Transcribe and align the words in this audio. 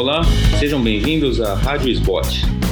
Olá, 0.00 0.22
sejam 0.58 0.82
bem-vindos 0.82 1.42
à 1.42 1.52
Rádio 1.52 1.92
Spot, 1.92 2.26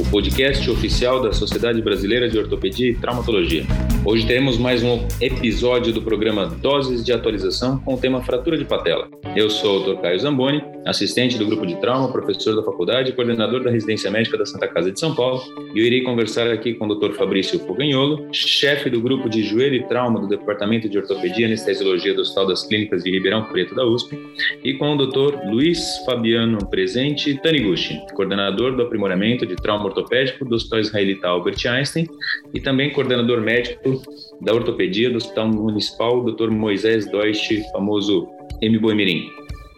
podcast 0.09 0.67
oficial 0.71 1.21
da 1.21 1.31
Sociedade 1.31 1.81
Brasileira 1.83 2.27
de 2.27 2.37
Ortopedia 2.37 2.89
e 2.89 2.95
Traumatologia. 2.95 3.63
Hoje 4.03 4.25
teremos 4.25 4.57
mais 4.57 4.81
um 4.81 5.05
episódio 5.21 5.93
do 5.93 6.01
programa 6.01 6.47
Doses 6.47 7.05
de 7.05 7.13
Atualização 7.13 7.77
com 7.79 7.93
o 7.93 7.97
tema 7.97 8.23
Fratura 8.23 8.57
de 8.57 8.65
Patela. 8.65 9.07
Eu 9.35 9.49
sou 9.51 9.81
o 9.81 9.83
Dr. 9.83 10.01
Caio 10.01 10.19
Zamboni, 10.19 10.63
assistente 10.85 11.37
do 11.37 11.45
grupo 11.45 11.65
de 11.65 11.75
trauma, 11.75 12.11
professor 12.11 12.55
da 12.55 12.63
faculdade 12.63 13.11
e 13.11 13.13
coordenador 13.13 13.63
da 13.63 13.69
residência 13.69 14.09
médica 14.09 14.37
da 14.37 14.45
Santa 14.45 14.67
Casa 14.67 14.91
de 14.91 14.99
São 14.99 15.13
Paulo. 15.13 15.41
E 15.75 15.79
eu 15.79 15.85
irei 15.85 16.01
conversar 16.01 16.49
aqui 16.49 16.73
com 16.73 16.87
o 16.87 16.95
Dr. 16.95 17.13
Fabrício 17.13 17.59
Fogagnolo, 17.59 18.27
chefe 18.31 18.89
do 18.89 18.99
grupo 18.99 19.29
de 19.29 19.43
joelho 19.43 19.75
e 19.75 19.83
trauma 19.83 20.19
do 20.19 20.27
Departamento 20.27 20.89
de 20.89 20.97
Ortopedia 20.97 21.41
e 21.41 21.45
Anestesiologia 21.45 22.15
do 22.15 22.21
Hospital 22.21 22.47
das 22.47 22.65
Clínicas 22.65 23.03
de 23.03 23.11
Ribeirão 23.11 23.43
Preto 23.43 23.75
da 23.75 23.85
USP, 23.85 24.17
e 24.63 24.73
com 24.73 24.95
o 24.95 25.05
Dr. 25.05 25.35
Luiz 25.45 25.97
Fabiano 26.05 26.57
Presente 26.69 27.35
Taniguchi, 27.35 27.99
coordenador 28.15 28.75
do 28.75 28.81
aprimoramento 28.81 29.45
de 29.45 29.55
trauma 29.55 29.89
ortopédico 29.99 30.45
do 30.45 30.55
Hospital 30.55 30.79
Israelita 30.79 31.27
Albert 31.27 31.65
Einstein 31.67 32.07
e 32.53 32.59
também 32.59 32.91
coordenador 32.91 33.41
médico 33.41 34.01
da 34.41 34.53
ortopedia 34.53 35.09
do 35.09 35.17
Hospital 35.17 35.49
Municipal 35.49 36.23
Dr. 36.23 36.49
Moisés 36.49 37.09
Deutsch, 37.09 37.49
famoso 37.71 38.27
M. 38.61 38.77
Boemirim. 38.79 39.29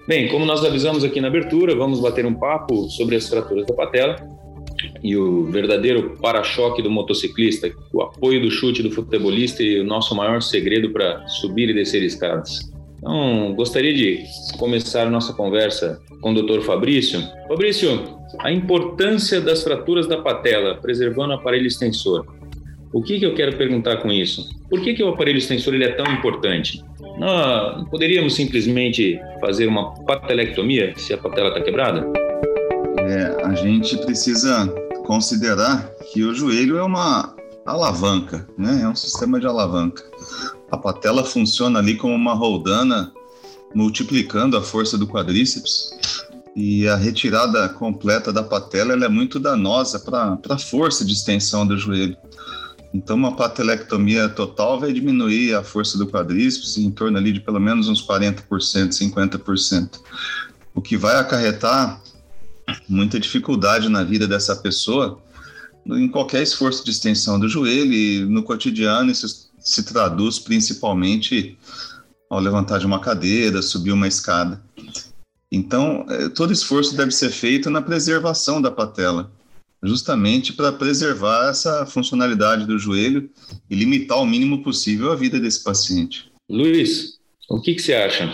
Bem, 0.08 0.28
como 0.28 0.46
nós 0.46 0.64
avisamos 0.66 1.04
aqui 1.04 1.22
na 1.22 1.28
abertura, 1.28 1.76
vamos 1.76 2.00
bater 2.00 2.26
um 2.26 2.34
papo 2.34 2.90
sobre 2.90 3.16
as 3.16 3.28
fraturas 3.28 3.66
da 3.66 3.74
patela 3.74 4.16
e 5.04 5.16
o 5.16 5.46
verdadeiro 5.46 6.18
para-choque 6.22 6.82
do 6.82 6.90
motociclista, 6.90 7.72
o 7.94 8.02
apoio 8.02 8.42
do 8.42 8.50
chute 8.50 8.82
do 8.82 8.92
futebolista 8.92 9.62
e 9.62 9.80
o 9.80 9.84
nosso 9.84 10.16
maior 10.16 10.42
segredo 10.42 10.90
para 10.92 11.26
subir 11.28 11.70
e 11.70 11.74
descer 11.74 12.04
escadas. 12.04 12.72
Então, 12.98 13.54
gostaria 13.56 13.94
de 13.94 14.24
começar 14.58 15.10
nossa 15.10 15.34
conversa 15.34 16.00
com 16.22 16.32
o 16.32 16.42
Dr. 16.42 16.62
Fabrício. 16.62 17.22
Fabrício, 17.48 18.21
a 18.40 18.52
importância 18.52 19.42
das 19.42 19.64
fraturas 19.64 20.08
da 20.08 20.22
patela, 20.22 20.76
preservando 20.76 21.34
o 21.34 21.36
aparelho 21.36 21.68
extensor. 21.68 22.26
O 22.94 23.02
que, 23.02 23.20
que 23.20 23.26
eu 23.26 23.34
quero 23.34 23.56
perguntar 23.58 23.98
com 23.98 24.12
isso? 24.12 24.50
Por 24.70 24.82
que, 24.82 24.94
que 24.94 25.04
o 25.04 25.10
aparelho 25.10 25.38
extensor 25.38 25.74
ele 25.74 25.86
é 25.86 25.92
tão 25.92 26.12
importante? 26.14 26.84
Nós 27.18 27.88
poderíamos 27.90 28.36
simplesmente 28.36 29.20
fazer 29.40 29.68
uma 29.68 29.94
patelectomia 30.06 30.94
se 30.98 31.14
a 31.14 31.18
patela 31.18 31.50
está 31.50 31.62
quebrada? 31.62 32.06
É, 33.00 33.46
a 33.46 33.54
gente 33.56 33.98
precisa 33.98 34.68
considerar 35.06 35.90
que 36.12 36.24
o 36.24 36.34
joelho 36.34 36.78
é 36.78 36.84
uma 36.84 37.36
alavanca, 37.66 38.48
né? 38.58 38.82
É 38.84 38.88
um 38.88 38.96
sistema 38.96 39.40
de 39.40 39.48
alavanca. 39.48 40.04
A 40.72 40.78
patela 40.78 41.24
funciona 41.24 41.80
ali 41.80 41.96
como 41.96 42.14
uma 42.14 42.34
roldana, 42.34 43.12
multiplicando 43.74 44.58
a 44.58 44.62
força 44.62 44.98
do 44.98 45.08
quadríceps. 45.08 45.98
E 46.56 46.88
a 46.88 46.96
retirada 46.96 47.70
completa 47.70 48.32
da 48.32 48.44
patela 48.44 48.94
é 48.94 49.10
muito 49.10 49.40
danosa 49.40 50.00
para 50.00 50.38
a 50.50 50.58
força 50.58 51.06
de 51.06 51.14
extensão 51.14 51.66
do 51.66 51.78
joelho. 51.78 52.18
Então, 52.94 53.16
uma 53.16 53.36
patelectomia 53.36 54.28
total 54.28 54.80
vai 54.80 54.92
diminuir 54.92 55.56
a 55.56 55.64
força 55.64 55.98
do 55.98 56.08
quadríceps 56.08 56.78
em 56.78 56.92
torno 56.92 57.18
ali 57.18 57.32
de 57.32 57.40
pelo 57.40 57.60
menos 57.60 57.88
uns 57.88 58.06
40%, 58.06 58.44
50%. 58.44 60.00
O 60.76 60.82
que 60.82 60.98
vai 60.98 61.16
acarretar 61.16 62.02
muita 62.88 63.20
dificuldade 63.20 63.88
na 63.88 64.04
vida 64.04 64.28
dessa 64.28 64.56
pessoa 64.56 65.22
em 65.86 66.08
qualquer 66.08 66.44
esforço 66.44 66.84
de 66.86 66.92
extensão 66.92 67.40
do 67.40 67.50
joelho 67.50 67.94
e 67.94 68.26
no 68.26 68.44
cotidiano 68.44 69.12
isso 69.12 69.50
se 69.60 69.84
traduz 69.84 70.40
principalmente 70.40 71.58
ao 72.30 72.40
levantar 72.40 72.80
de 72.80 72.86
uma 72.86 73.00
cadeira, 73.00 73.62
subir 73.62 73.92
uma 73.92 74.08
escada. 74.08 74.62
Então, 75.52 76.06
é, 76.10 76.30
todo 76.30 76.54
esforço 76.54 76.96
deve 76.96 77.12
ser 77.12 77.30
feito 77.30 77.70
na 77.70 77.82
preservação 77.82 78.62
da 78.62 78.72
patela 78.72 79.32
justamente 79.84 80.54
para 80.54 80.72
preservar 80.72 81.50
essa 81.50 81.86
funcionalidade 81.86 82.66
do 82.66 82.78
joelho 82.78 83.30
e 83.70 83.76
limitar 83.76 84.20
o 84.20 84.26
mínimo 84.26 84.64
possível 84.64 85.12
a 85.12 85.16
vida 85.16 85.40
desse 85.40 85.64
paciente. 85.64 86.32
Luiz, 86.50 87.18
o 87.50 87.60
que, 87.60 87.74
que 87.74 87.82
você 87.82 87.94
acha? 87.94 88.32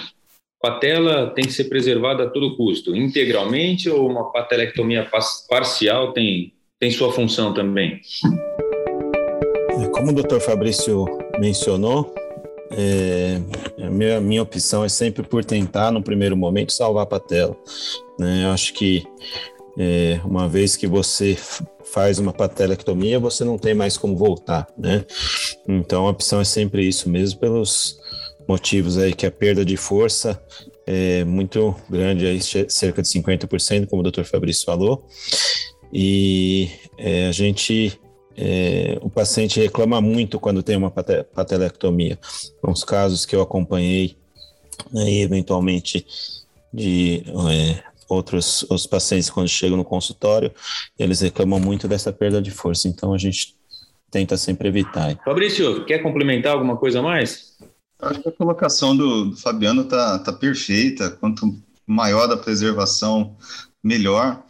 Patela 0.62 1.30
tem 1.30 1.46
que 1.46 1.54
ser 1.54 1.66
preservada 1.66 2.24
a 2.24 2.30
todo 2.30 2.58
custo, 2.58 2.96
integralmente 2.96 3.90
ou 3.90 4.10
uma 4.10 4.32
patelectomia 4.32 5.08
parcial 5.48 6.12
tem, 6.14 6.54
tem 6.80 6.92
sua 6.92 7.14
função 7.14 7.54
também? 7.54 8.02
É, 9.80 9.88
como 9.90 10.10
o 10.10 10.14
doutor 10.14 10.42
Fabrício 10.42 11.06
mencionou, 11.40 12.14
é, 12.72 13.40
a 13.82 13.90
minha, 13.90 14.20
minha 14.20 14.44
opção 14.44 14.84
é 14.84 14.90
sempre 14.90 15.24
por 15.24 15.44
tentar, 15.44 15.92
no 15.92 16.02
primeiro 16.02 16.36
momento, 16.36 16.74
salvar 16.74 17.04
a 17.04 17.08
patela. 17.08 17.56
Né? 18.20 18.46
Eu 18.46 18.50
acho 18.50 18.74
que 18.74 19.06
é, 19.78 20.20
uma 20.26 20.48
vez 20.50 20.76
que 20.76 20.88
você 20.88 21.38
faz 21.86 22.20
uma 22.20 22.34
patelectomia, 22.34 23.20
você 23.20 23.44
não 23.44 23.58
tem 23.58 23.74
mais 23.74 23.98
como 23.98 24.18
voltar, 24.18 24.68
né? 24.78 25.06
Então 25.68 26.08
a 26.08 26.10
opção 26.10 26.42
é 26.42 26.44
sempre 26.44 26.86
isso 26.86 27.10
mesmo, 27.10 27.40
pelos 27.40 27.98
motivos 28.48 28.98
aí 28.98 29.14
que 29.14 29.26
a 29.26 29.32
perda 29.32 29.64
de 29.64 29.78
força 29.78 30.42
é 30.86 31.24
muito 31.24 31.76
grande, 31.90 32.26
aí, 32.26 32.42
cerca 32.42 33.02
de 33.02 33.08
50%, 33.08 33.88
como 33.88 34.02
o 34.02 34.12
Dr. 34.12 34.24
Fabrício 34.24 34.66
falou, 34.66 35.06
e 35.94 36.70
é, 36.98 37.28
a 37.28 37.32
gente 37.32 38.00
é, 38.38 39.00
o 39.02 39.10
paciente 39.10 39.60
reclama 39.60 40.00
muito 40.00 40.40
quando 40.40 40.62
tem 40.62 40.78
uma 40.78 40.92
patelectomia. 40.92 42.20
Uns 42.64 42.84
casos 42.84 43.26
que 43.26 43.36
eu 43.36 43.42
acompanhei, 43.42 44.16
né, 44.94 45.12
eventualmente 45.12 46.06
de 46.72 47.24
é, 47.50 47.84
outros 48.08 48.64
os 48.70 48.86
pacientes 48.86 49.30
quando 49.30 49.48
chegam 49.48 49.76
no 49.76 49.84
consultório, 49.84 50.52
eles 51.00 51.22
reclamam 51.22 51.60
muito 51.60 51.88
dessa 51.88 52.14
perda 52.14 52.40
de 52.40 52.52
força. 52.52 52.88
Então 52.88 53.12
a 53.14 53.18
gente 53.18 53.56
tenta 54.12 54.38
sempre 54.38 54.68
evitar. 54.68 55.18
Fabrício, 55.26 55.84
quer 55.86 56.00
complementar 56.00 56.54
alguma 56.54 56.78
coisa 56.78 57.00
a 57.00 57.02
mais? 57.02 57.58
Acho 58.00 58.22
que 58.22 58.30
a 58.30 58.32
colocação 58.32 58.96
do, 58.96 59.32
do 59.32 59.38
Fabiano 59.38 59.84
tá, 59.86 60.20
tá 60.20 60.32
perfeita. 60.32 61.10
Quanto 61.10 61.60
maior 61.88 62.32
a 62.32 62.38
preservação, 62.38 63.36
melhor. 63.88 64.44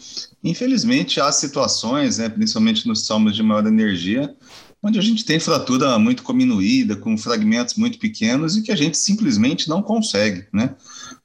Infelizmente, 0.43 1.21
há 1.21 1.31
situações, 1.31 2.17
né, 2.17 2.27
principalmente 2.27 2.87
nos 2.87 3.05
salmos 3.05 3.35
de 3.35 3.43
maior 3.43 3.65
energia, 3.67 4.35
onde 4.81 4.97
a 4.97 5.01
gente 5.01 5.23
tem 5.23 5.39
fratura 5.39 5.97
muito 5.99 6.23
cominuída, 6.23 6.95
com 6.95 7.17
fragmentos 7.17 7.75
muito 7.75 7.99
pequenos 7.99 8.55
e 8.55 8.61
que 8.61 8.71
a 8.71 8.75
gente 8.75 8.97
simplesmente 8.97 9.69
não 9.69 9.81
consegue, 9.81 10.45
né? 10.53 10.75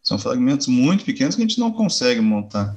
São 0.02 0.18
fragmentos 0.18 0.66
muito 0.66 1.04
pequenos 1.04 1.34
que 1.34 1.42
a 1.42 1.46
gente 1.46 1.60
não 1.60 1.70
consegue 1.70 2.20
montar. 2.20 2.74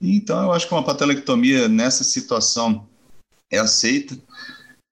Então, 0.00 0.42
eu 0.42 0.52
acho 0.52 0.66
que 0.66 0.74
uma 0.74 0.84
patelectomia 0.84 1.68
nessa 1.68 2.04
situação 2.04 2.86
é 3.50 3.58
aceita. 3.58 4.16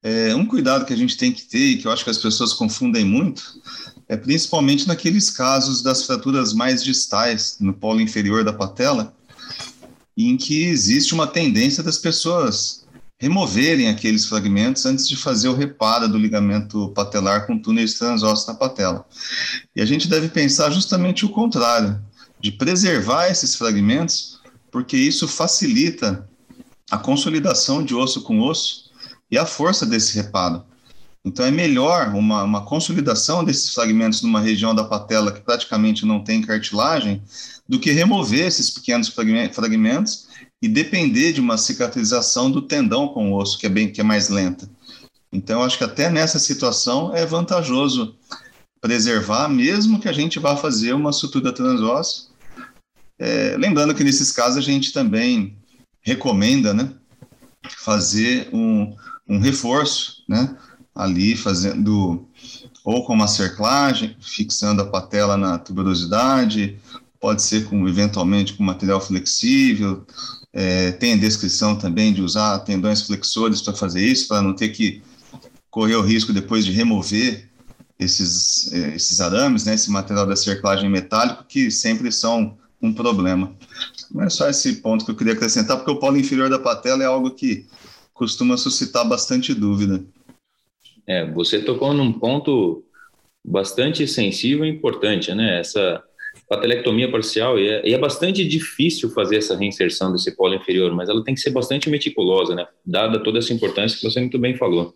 É, 0.03 0.34
um 0.34 0.47
cuidado 0.47 0.84
que 0.84 0.93
a 0.93 0.97
gente 0.97 1.16
tem 1.16 1.32
que 1.32 1.43
ter, 1.43 1.66
e 1.72 1.77
que 1.78 1.87
eu 1.87 1.93
acho 1.93 2.04
que 2.04 2.10
as 2.10 2.19
pessoas 2.19 2.53
confundem 2.53 3.04
muito, 3.04 3.43
é 4.09 4.16
principalmente 4.16 4.88
naqueles 4.88 5.31
casos 5.31 5.82
das 5.82 6.04
fraturas 6.04 6.53
mais 6.53 6.82
distais, 6.82 7.59
no 7.60 7.75
polo 7.75 8.00
inferior 8.00 8.44
da 8.44 8.53
patela, 8.53 9.15
em 10.26 10.36
que 10.36 10.64
existe 10.64 11.14
uma 11.14 11.26
tendência 11.26 11.82
das 11.82 11.98
pessoas 11.98 12.86
removerem 13.20 13.88
aqueles 13.88 14.26
fragmentos 14.26 14.86
antes 14.86 15.08
de 15.08 15.16
fazer 15.16 15.48
o 15.48 15.54
reparo 15.54 16.08
do 16.08 16.18
ligamento 16.18 16.88
patelar 16.90 17.46
com 17.46 17.58
túneis 17.58 17.94
transossos 17.94 18.46
na 18.46 18.54
patela. 18.54 19.04
E 19.74 19.80
a 19.80 19.84
gente 19.84 20.08
deve 20.08 20.28
pensar 20.28 20.70
justamente 20.70 21.24
o 21.24 21.28
contrário, 21.28 22.00
de 22.40 22.52
preservar 22.52 23.28
esses 23.28 23.56
fragmentos, 23.56 24.40
porque 24.70 24.96
isso 24.96 25.26
facilita 25.26 26.28
a 26.90 26.96
consolidação 26.96 27.84
de 27.84 27.94
osso 27.94 28.22
com 28.22 28.40
osso 28.40 28.90
e 29.30 29.36
a 29.36 29.44
força 29.44 29.84
desse 29.84 30.14
reparo. 30.14 30.64
Então 31.24 31.44
é 31.44 31.50
melhor 31.50 32.14
uma, 32.14 32.42
uma 32.42 32.64
consolidação 32.64 33.44
desses 33.44 33.74
fragmentos 33.74 34.22
numa 34.22 34.40
região 34.40 34.74
da 34.74 34.84
patela 34.84 35.32
que 35.32 35.40
praticamente 35.40 36.06
não 36.06 36.22
tem 36.22 36.40
cartilagem 36.40 37.22
do 37.68 37.78
que 37.78 37.90
remover 37.90 38.46
esses 38.46 38.70
pequenos 38.70 39.08
fragmentos 39.08 40.28
e 40.62 40.68
depender 40.68 41.32
de 41.32 41.41
uma 41.41 41.59
cicatrização 41.59 42.50
do 42.50 42.62
tendão 42.62 43.09
com 43.09 43.30
o 43.30 43.36
osso, 43.36 43.59
que 43.59 43.66
é 43.66 43.68
bem 43.68 43.91
que 43.91 44.00
é 44.00 44.04
mais 44.04 44.28
lenta. 44.28 44.68
Então, 45.32 45.62
acho 45.62 45.76
que 45.76 45.84
até 45.84 46.09
nessa 46.09 46.38
situação 46.38 47.15
é 47.15 47.26
vantajoso 47.26 48.16
preservar, 48.80 49.48
mesmo 49.48 50.00
que 50.00 50.09
a 50.09 50.12
gente 50.12 50.38
vá 50.38 50.56
fazer 50.56 50.94
uma 50.94 51.12
sutura 51.12 51.53
transóssea. 51.53 52.28
É, 53.18 53.56
lembrando 53.59 53.94
que 53.94 54.04
nesses 54.04 54.32
casos 54.32 54.59
a 54.59 54.60
gente 54.60 54.92
também 54.92 55.56
recomenda, 56.00 56.72
né, 56.72 56.92
fazer 57.76 58.48
um, 58.53 58.97
um 59.28 59.38
reforço, 59.41 60.22
né, 60.28 60.56
ali 60.98 61.36
fazendo 61.36 62.27
ou 62.84 63.04
com 63.04 63.15
uma 63.15 63.28
cerclagem, 63.28 64.16
fixando 64.21 64.83
a 64.83 64.86
patela 64.86 65.36
na 65.36 65.56
tuberosidade, 65.56 66.77
pode 67.21 67.42
ser 67.42 67.66
com 67.66 67.86
eventualmente 67.89 68.54
com 68.54 68.65
material 68.65 69.00
flexível, 69.00 70.04
é, 70.53 70.91
tem 70.92 71.12
a 71.12 71.16
descrição 71.16 71.77
também 71.77 72.12
de 72.12 72.21
usar 72.21 72.59
tendões 72.60 73.03
flexores 73.03 73.62
para 73.62 73.74
fazer 73.74 74.04
isso, 74.04 74.27
para 74.27 74.42
não 74.42 74.54
ter 74.54 74.71
que 74.71 75.00
correr 75.71 75.95
o 75.95 76.03
risco 76.03 76.33
depois 76.33 76.65
de 76.65 76.72
remover 76.72 77.48
esses, 77.98 78.72
é, 78.72 78.97
esses 78.97 79.21
arames, 79.21 79.65
né, 79.65 79.74
esse 79.74 79.91
material 79.91 80.27
da 80.27 80.34
cerclagem 80.34 80.91
metálico, 80.91 81.45
que 81.48 81.71
sempre 81.71 82.10
são 82.10 82.56
um 82.83 82.92
problema. 82.92 83.53
Não 84.10 84.24
é 84.24 84.30
só 84.30 84.48
esse 84.48 84.77
ponto 84.77 85.04
que 85.04 85.10
eu 85.12 85.16
queria 85.16 85.34
acrescentar, 85.34 85.77
porque 85.77 85.91
o 85.91 86.00
polo 86.00 86.16
inferior 86.16 86.50
da 86.50 86.59
patela 86.59 87.04
é 87.04 87.06
algo 87.06 87.30
que 87.30 87.66
costuma 88.15 88.56
suscitar 88.56 89.06
bastante 89.06 89.54
dúvida. 89.54 90.03
É, 91.09 91.25
você 91.25 91.63
tocou 91.63 91.95
num 91.95 92.13
ponto 92.13 92.84
bastante 93.45 94.07
sensível 94.07 94.65
e 94.65 94.69
importante, 94.69 95.34
né? 95.34 95.60
Essa 95.60 96.03
patelectomia 96.49 97.10
parcial, 97.10 97.59
e 97.59 97.69
é, 97.69 97.89
e 97.89 97.95
é, 97.95 97.99
bastante 97.99 98.47
difícil 98.47 99.10
fazer 99.10 99.37
essa 99.37 99.57
reinserção 99.57 100.13
desse 100.13 100.37
polo 100.37 100.55
inferior, 100.55 100.95
mas 100.95 101.09
ela 101.09 101.25
tem 101.25 101.34
que 101.34 101.41
ser 101.41 101.51
bastante 101.51 101.89
meticulosa, 101.89 102.55
né? 102.55 102.66
Dada 102.84 103.22
toda 103.22 103.39
essa 103.39 103.53
importância 103.53 103.97
que 103.99 104.05
você 104.05 104.21
muito 104.21 104.39
bem 104.39 104.57
falou. 104.57 104.95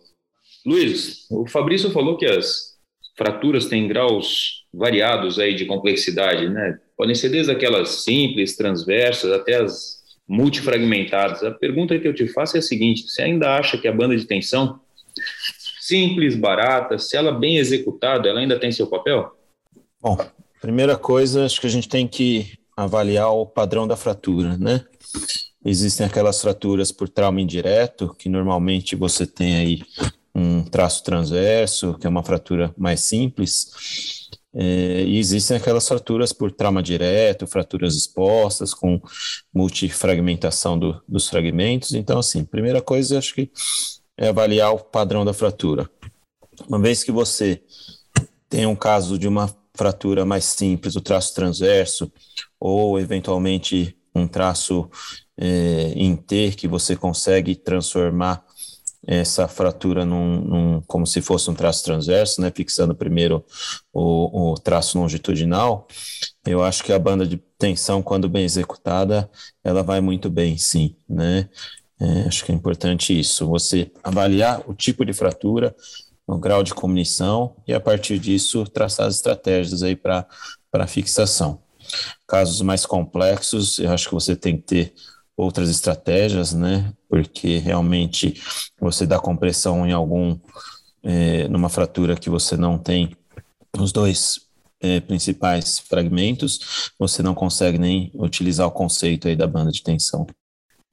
Luiz, 0.65 1.27
o 1.31 1.47
Fabrício 1.47 1.89
falou 1.89 2.15
que 2.15 2.25
as 2.25 2.73
fraturas 3.17 3.65
têm 3.65 3.87
graus 3.87 4.63
variados 4.73 5.37
aí 5.39 5.55
de 5.55 5.65
complexidade, 5.65 6.47
né? 6.47 6.79
Podem 6.95 7.15
ser 7.15 7.29
desde 7.29 7.51
aquelas 7.51 8.03
simples, 8.03 8.55
transversas, 8.55 9.31
até 9.31 9.55
as 9.55 10.03
multifragmentadas. 10.27 11.43
A 11.43 11.51
pergunta 11.51 11.97
que 11.99 12.07
eu 12.07 12.13
te 12.13 12.27
faço 12.27 12.55
é 12.55 12.59
a 12.59 12.63
seguinte: 12.63 13.03
você 13.07 13.23
ainda 13.23 13.57
acha 13.57 13.77
que 13.77 13.87
a 13.87 13.93
banda 13.93 14.15
de 14.15 14.25
tensão 14.25 14.79
simples, 15.87 16.35
barata, 16.35 16.97
se 16.97 17.17
ela 17.17 17.31
bem 17.31 17.57
executada, 17.57 18.29
ela 18.29 18.39
ainda 18.39 18.59
tem 18.59 18.71
seu 18.71 18.87
papel? 18.87 19.37
Bom, 20.01 20.17
primeira 20.61 20.97
coisa, 20.97 21.45
acho 21.45 21.59
que 21.59 21.67
a 21.67 21.69
gente 21.69 21.89
tem 21.89 22.07
que 22.07 22.57
avaliar 22.75 23.31
o 23.31 23.45
padrão 23.45 23.87
da 23.87 23.95
fratura, 23.95 24.57
né? 24.57 24.85
Existem 25.65 26.05
aquelas 26.05 26.41
fraturas 26.41 26.91
por 26.91 27.07
trauma 27.07 27.39
indireto, 27.39 28.15
que 28.17 28.27
normalmente 28.27 28.95
você 28.95 29.25
tem 29.25 29.55
aí 29.55 29.81
um 30.35 30.63
traço 30.63 31.03
transverso, 31.03 31.97
que 31.99 32.07
é 32.07 32.09
uma 32.09 32.23
fratura 32.23 32.73
mais 32.77 33.01
simples, 33.01 34.23
é, 34.55 35.03
e 35.03 35.17
existem 35.17 35.57
aquelas 35.57 35.87
fraturas 35.87 36.31
por 36.31 36.51
trauma 36.51 36.81
direto, 36.81 37.47
fraturas 37.47 37.95
expostas, 37.95 38.73
com 38.73 39.01
multifragmentação 39.53 40.77
do, 40.77 41.01
dos 41.07 41.27
fragmentos. 41.27 41.93
Então, 41.93 42.19
assim, 42.19 42.45
primeira 42.45 42.81
coisa, 42.81 43.17
acho 43.17 43.33
que 43.33 43.51
é 44.17 44.29
avaliar 44.29 44.73
o 44.73 44.79
padrão 44.79 45.25
da 45.25 45.33
fratura. 45.33 45.89
Uma 46.67 46.79
vez 46.79 47.03
que 47.03 47.11
você 47.11 47.61
tem 48.49 48.65
um 48.65 48.75
caso 48.75 49.17
de 49.17 49.27
uma 49.27 49.53
fratura 49.75 50.25
mais 50.25 50.45
simples, 50.45 50.95
o 50.95 51.01
traço 51.01 51.33
transverso, 51.33 52.11
ou 52.59 52.99
eventualmente 52.99 53.97
um 54.13 54.27
traço 54.27 54.89
é, 55.37 55.93
em 55.95 56.15
T, 56.15 56.51
que 56.51 56.67
você 56.67 56.95
consegue 56.95 57.55
transformar 57.55 58.45
essa 59.05 59.47
fratura 59.47 60.05
num, 60.05 60.41
num, 60.41 60.81
como 60.81 61.05
se 61.05 61.21
fosse 61.21 61.49
um 61.49 61.53
traço 61.53 61.83
transverso, 61.83 62.39
né, 62.39 62.51
fixando 62.55 62.95
primeiro 62.95 63.43
o, 63.91 64.51
o, 64.51 64.55
traço 64.55 64.97
longitudinal, 64.97 65.87
eu 66.45 66.63
acho 66.63 66.83
que 66.83 66.93
a 66.93 66.99
banda 66.99 67.27
de 67.27 67.37
tensão, 67.57 68.01
quando 68.01 68.29
bem 68.29 68.45
executada, 68.45 69.29
ela 69.63 69.83
vai 69.83 69.99
muito 69.99 70.29
bem, 70.29 70.57
sim, 70.57 70.95
né, 71.07 71.49
é, 71.99 72.27
acho 72.27 72.43
que 72.43 72.51
é 72.51 72.55
importante 72.55 73.17
isso, 73.17 73.47
você 73.47 73.91
avaliar 74.03 74.61
o 74.67 74.73
tipo 74.73 75.05
de 75.05 75.13
fratura, 75.13 75.75
o 76.27 76.37
grau 76.37 76.63
de 76.63 76.73
comunição 76.73 77.55
e 77.67 77.73
a 77.73 77.79
partir 77.79 78.17
disso 78.17 78.65
traçar 78.65 79.07
as 79.07 79.15
estratégias 79.15 79.83
aí 79.83 79.95
para 79.95 80.27
fixação. 80.87 81.61
Casos 82.27 82.61
mais 82.61 82.85
complexos, 82.85 83.79
eu 83.79 83.91
acho 83.91 84.07
que 84.07 84.13
você 84.13 84.35
tem 84.35 84.57
que 84.57 84.63
ter 84.63 84.93
outras 85.35 85.69
estratégias, 85.69 86.53
né? 86.53 86.93
Porque 87.09 87.57
realmente 87.57 88.41
você 88.79 89.05
dá 89.05 89.19
compressão 89.19 89.85
em 89.85 89.91
algum, 89.91 90.39
é, 91.03 91.47
numa 91.49 91.69
fratura 91.69 92.15
que 92.15 92.29
você 92.29 92.55
não 92.55 92.77
tem 92.77 93.15
os 93.77 93.91
dois 93.91 94.41
é, 94.79 94.99
principais 94.99 95.79
fragmentos, 95.79 96.91
você 96.99 97.23
não 97.23 97.33
consegue 97.33 97.77
nem 97.77 98.11
utilizar 98.13 98.67
o 98.67 98.71
conceito 98.71 99.27
aí 99.27 99.35
da 99.35 99.47
banda 99.47 99.71
de 99.71 99.81
tensão. 99.81 100.27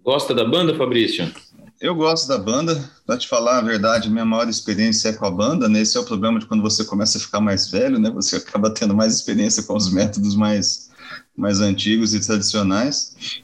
Gosta 0.04 0.34
da 0.34 0.44
banda, 0.44 0.74
Fabrício? 0.76 1.32
Eu 1.80 1.94
gosto 1.94 2.28
da 2.28 2.36
banda, 2.36 2.90
para 3.06 3.16
te 3.16 3.26
falar 3.26 3.58
a 3.58 3.62
verdade, 3.62 4.10
minha 4.10 4.24
maior 4.24 4.48
experiência 4.48 5.08
é 5.08 5.12
com 5.12 5.24
a 5.24 5.30
banda, 5.30 5.68
né? 5.68 5.80
Esse 5.80 5.96
é 5.96 6.00
o 6.00 6.04
problema 6.04 6.38
de 6.38 6.46
quando 6.46 6.62
você 6.62 6.84
começa 6.84 7.16
a 7.16 7.20
ficar 7.20 7.40
mais 7.40 7.70
velho, 7.70 7.98
né? 7.98 8.10
Você 8.10 8.36
acaba 8.36 8.70
tendo 8.70 8.94
mais 8.94 9.14
experiência 9.14 9.62
com 9.62 9.74
os 9.74 9.90
métodos 9.90 10.34
mais, 10.34 10.90
mais 11.36 11.60
antigos 11.60 12.14
e 12.14 12.20
tradicionais. 12.20 13.42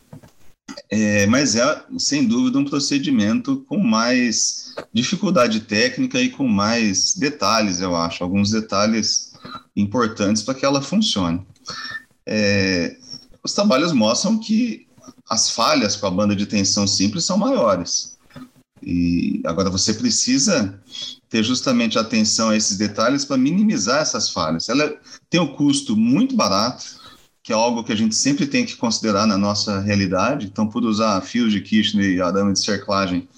É, 0.91 1.27
mas 1.27 1.57
é, 1.57 1.83
sem 1.99 2.27
dúvida, 2.27 2.59
um 2.59 2.65
procedimento 2.65 3.65
com 3.69 3.79
mais 3.79 4.75
dificuldade 4.93 5.61
técnica 5.61 6.21
e 6.21 6.29
com 6.29 6.47
mais 6.47 7.15
detalhes, 7.15 7.81
eu 7.81 7.97
acho, 7.97 8.23
alguns 8.23 8.51
detalhes 8.51 9.33
importantes 9.75 10.43
para 10.43 10.55
que 10.55 10.65
ela 10.65 10.83
funcione. 10.83 11.45
É, 12.27 12.97
os 13.43 13.53
trabalhos 13.53 13.93
mostram 13.93 14.39
que 14.39 14.86
as 15.29 15.51
falhas 15.51 15.97
com 15.97 16.07
a 16.07 16.11
banda 16.11 16.37
de 16.37 16.47
tensão 16.47 16.87
simples 16.87 17.25
são 17.25 17.37
maiores. 17.37 18.17
E 18.83 19.41
agora 19.45 19.71
você 19.71 19.95
precisa 19.95 20.79
ter 21.29 21.43
justamente 21.43 21.99
atenção 21.99 22.51
a 22.51 22.57
esses 22.57 22.77
detalhes 22.77 23.25
para 23.25 23.37
minimizar 23.37 24.01
essas 24.01 24.31
falhas. 24.31 24.69
Ela 24.69 24.95
tem 25.29 25.41
um 25.41 25.47
custo 25.47 25.97
muito 25.97 26.37
barato, 26.37 26.85
que 27.43 27.53
é 27.53 27.57
algo 27.57 27.83
que 27.83 27.93
a 27.93 27.97
gente 27.97 28.15
sempre 28.15 28.47
tem 28.47 28.65
que 28.65 28.77
considerar 28.77 29.27
na 29.27 29.37
nossa 29.37 29.81
realidade. 29.81 30.47
Então, 30.47 30.69
por 30.69 30.85
usar 30.85 31.21
fios 31.23 31.53
de 31.53 31.61
Kirchner 31.61 32.11
e 32.11 32.21
arame 32.21 32.53
de 32.53 32.63
cerclagem, 32.63 33.29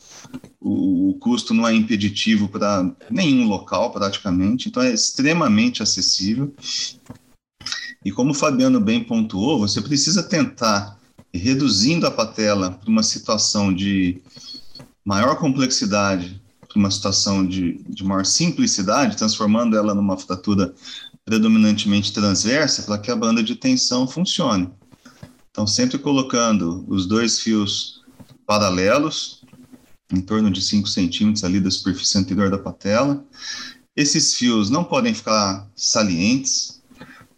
o, 0.61 1.11
o 1.11 1.14
custo 1.14 1.55
não 1.55 1.67
é 1.67 1.75
impeditivo 1.75 2.49
para 2.49 2.90
nenhum 3.11 3.46
local, 3.46 3.90
praticamente. 3.90 4.69
Então, 4.69 4.82
é 4.82 4.93
extremamente 4.93 5.82
acessível. 5.82 6.55
E 8.05 8.12
como 8.12 8.31
o 8.31 8.35
Fabiano 8.35 8.81
bem 8.81 9.02
pontuou, 9.02 9.58
você 9.58 9.81
precisa 9.81 10.23
tentar, 10.23 10.97
reduzindo 11.32 12.06
a 12.06 12.10
patela 12.10 12.70
para 12.70 12.88
uma 12.88 13.02
situação 13.02 13.72
de 13.72 14.20
maior 15.04 15.36
complexidade, 15.36 16.40
para 16.66 16.78
uma 16.78 16.90
situação 16.90 17.46
de, 17.46 17.80
de 17.88 18.04
maior 18.04 18.25
simplicidade, 18.25 19.16
transformando 19.16 19.76
ela 19.76 19.94
numa 19.94 20.16
fratura 20.16 20.75
predominantemente 21.25 22.12
transversa 22.12 22.82
para 22.82 22.98
que 22.98 23.10
a 23.10 23.16
banda 23.16 23.42
de 23.42 23.54
tensão 23.54 24.06
funcione. 24.06 24.70
Então, 25.50 25.66
sempre 25.66 25.98
colocando 25.98 26.84
os 26.88 27.06
dois 27.06 27.40
fios 27.40 28.02
paralelos, 28.46 29.42
em 30.12 30.20
torno 30.20 30.50
de 30.50 30.62
5 30.62 30.88
centímetros 30.88 31.44
ali 31.44 31.60
da 31.60 31.70
superfície 31.70 32.16
anterior 32.16 32.50
da 32.50 32.58
patela. 32.58 33.22
Esses 33.94 34.34
fios 34.34 34.70
não 34.70 34.84
podem 34.84 35.12
ficar 35.12 35.69
salientes. 35.75 36.80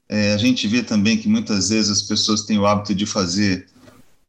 É, 0.09 0.35
a 0.35 0.37
gente 0.37 0.69
vê 0.69 0.83
também 0.83 1.17
que 1.17 1.29
muitas 1.29 1.71
vezes 1.71 1.91
as 1.91 2.03
pessoas 2.03 2.43
têm 2.43 2.59
o 2.59 2.67
hábito 2.67 2.95
de 2.95 3.07
fazer 3.07 3.67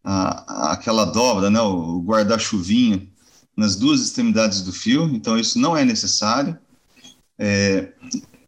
a, 0.04 0.74
aquela 0.74 1.06
dobra, 1.06 1.50
né, 1.50 1.62
o 1.62 2.02
guarda-chuvinho, 2.02 3.08
nas 3.56 3.76
duas 3.76 4.02
extremidades 4.02 4.62
do 4.62 4.72
fio, 4.72 5.04
então 5.14 5.38
isso 5.38 5.60
não 5.60 5.76
é 5.76 5.84
necessário. 5.84 6.58
É, 7.38 7.94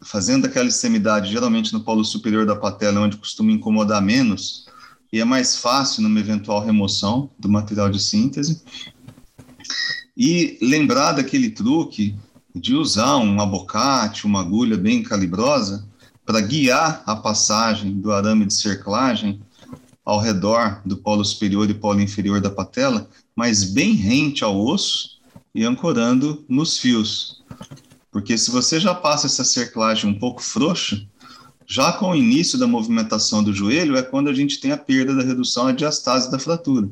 fazendo 0.04 0.46
aquela 0.46 0.68
extremidade 0.68 1.32
geralmente 1.32 1.74
no 1.74 1.82
polo 1.82 2.04
superior 2.04 2.46
da 2.46 2.56
patela, 2.56 3.02
onde 3.02 3.18
costuma 3.18 3.52
incomodar 3.52 4.02
menos, 4.02 4.66
e 5.12 5.20
é 5.20 5.26
mais 5.26 5.58
fácil 5.58 6.02
numa 6.02 6.20
eventual 6.20 6.64
remoção 6.64 7.30
do 7.38 7.48
material 7.48 7.90
de 7.90 8.02
síntese. 8.02 8.64
E 10.18 10.58
lembrar 10.62 11.14
daquele 11.14 11.50
truque 11.50 12.16
de 12.56 12.76
usar 12.76 13.18
um 13.18 13.40
abocate, 13.42 14.26
uma 14.26 14.42
agulha 14.42 14.78
bem 14.78 15.04
calibrosa, 15.04 15.88
para 16.26 16.42
guiar 16.42 17.04
a 17.06 17.16
passagem 17.16 18.00
do 18.00 18.12
arame 18.12 18.46
de 18.46 18.54
cerclagem 18.54 19.42
ao 20.06 20.20
redor 20.20 20.82
do 20.86 20.98
polo 20.98 21.24
superior 21.24 21.70
e 21.70 21.74
polo 21.74 22.02
inferior 22.02 22.42
da 22.42 22.50
patela, 22.50 23.10
mas 23.36 23.64
bem 23.64 23.94
rente 23.94 24.44
ao 24.44 24.60
osso 24.60 25.20
e 25.56 25.64
ancorando 25.64 26.44
nos 26.50 26.78
fios. 26.78 27.42
Porque 28.12 28.38
se 28.38 28.52
você 28.52 28.80
já 28.80 28.94
passa 28.94 29.28
essa 29.28 29.44
cerclagem 29.44 30.10
um 30.10 30.20
pouco 30.20 30.42
frouxa, 30.42 31.02
já 31.66 31.94
com 31.94 32.12
o 32.12 32.16
início 32.16 32.60
da 32.60 32.68
movimentação 32.68 33.44
do 33.44 33.54
joelho 33.54 33.98
é 33.98 34.04
quando 34.04 34.30
a 34.30 34.34
gente 34.34 34.60
tem 34.60 34.72
a 34.72 34.78
perda 34.78 35.16
da 35.16 35.24
redução, 35.24 35.68
a 35.68 35.72
diastase 35.72 36.30
da 36.30 36.38
fratura. 36.38 36.90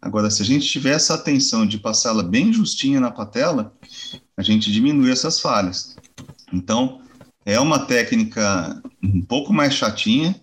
Agora, 0.00 0.30
se 0.30 0.42
a 0.42 0.44
gente 0.44 0.66
tiver 0.66 0.94
essa 0.94 1.14
atenção 1.14 1.66
de 1.66 1.78
passá-la 1.78 2.22
bem 2.22 2.52
justinha 2.52 3.00
na 3.00 3.10
patela, 3.10 3.72
a 4.36 4.42
gente 4.42 4.72
diminui 4.72 5.10
essas 5.10 5.40
falhas. 5.40 5.96
Então, 6.52 7.00
é 7.44 7.58
uma 7.60 7.80
técnica 7.80 8.82
um 9.02 9.22
pouco 9.22 9.52
mais 9.52 9.74
chatinha, 9.74 10.40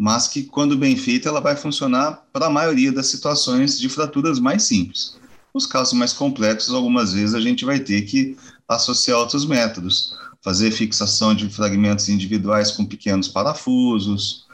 mas 0.00 0.26
que, 0.26 0.44
quando 0.44 0.78
bem 0.78 0.96
feita, 0.96 1.28
ela 1.28 1.42
vai 1.42 1.54
funcionar 1.54 2.24
para 2.32 2.46
a 2.46 2.50
maioria 2.50 2.90
das 2.90 3.08
situações 3.08 3.78
de 3.78 3.86
fraturas 3.86 4.38
mais 4.38 4.62
simples. 4.62 5.18
Os 5.52 5.66
casos 5.66 5.92
mais 5.92 6.14
complexos, 6.14 6.72
algumas 6.72 7.12
vezes 7.12 7.34
a 7.34 7.40
gente 7.40 7.66
vai 7.66 7.78
ter 7.78 8.00
que 8.06 8.34
associar 8.66 9.18
outros 9.18 9.44
métodos, 9.44 10.14
fazer 10.40 10.70
fixação 10.70 11.34
de 11.34 11.50
fragmentos 11.50 12.08
individuais 12.08 12.70
com 12.70 12.86
pequenos 12.86 13.28
parafusos, 13.28 14.46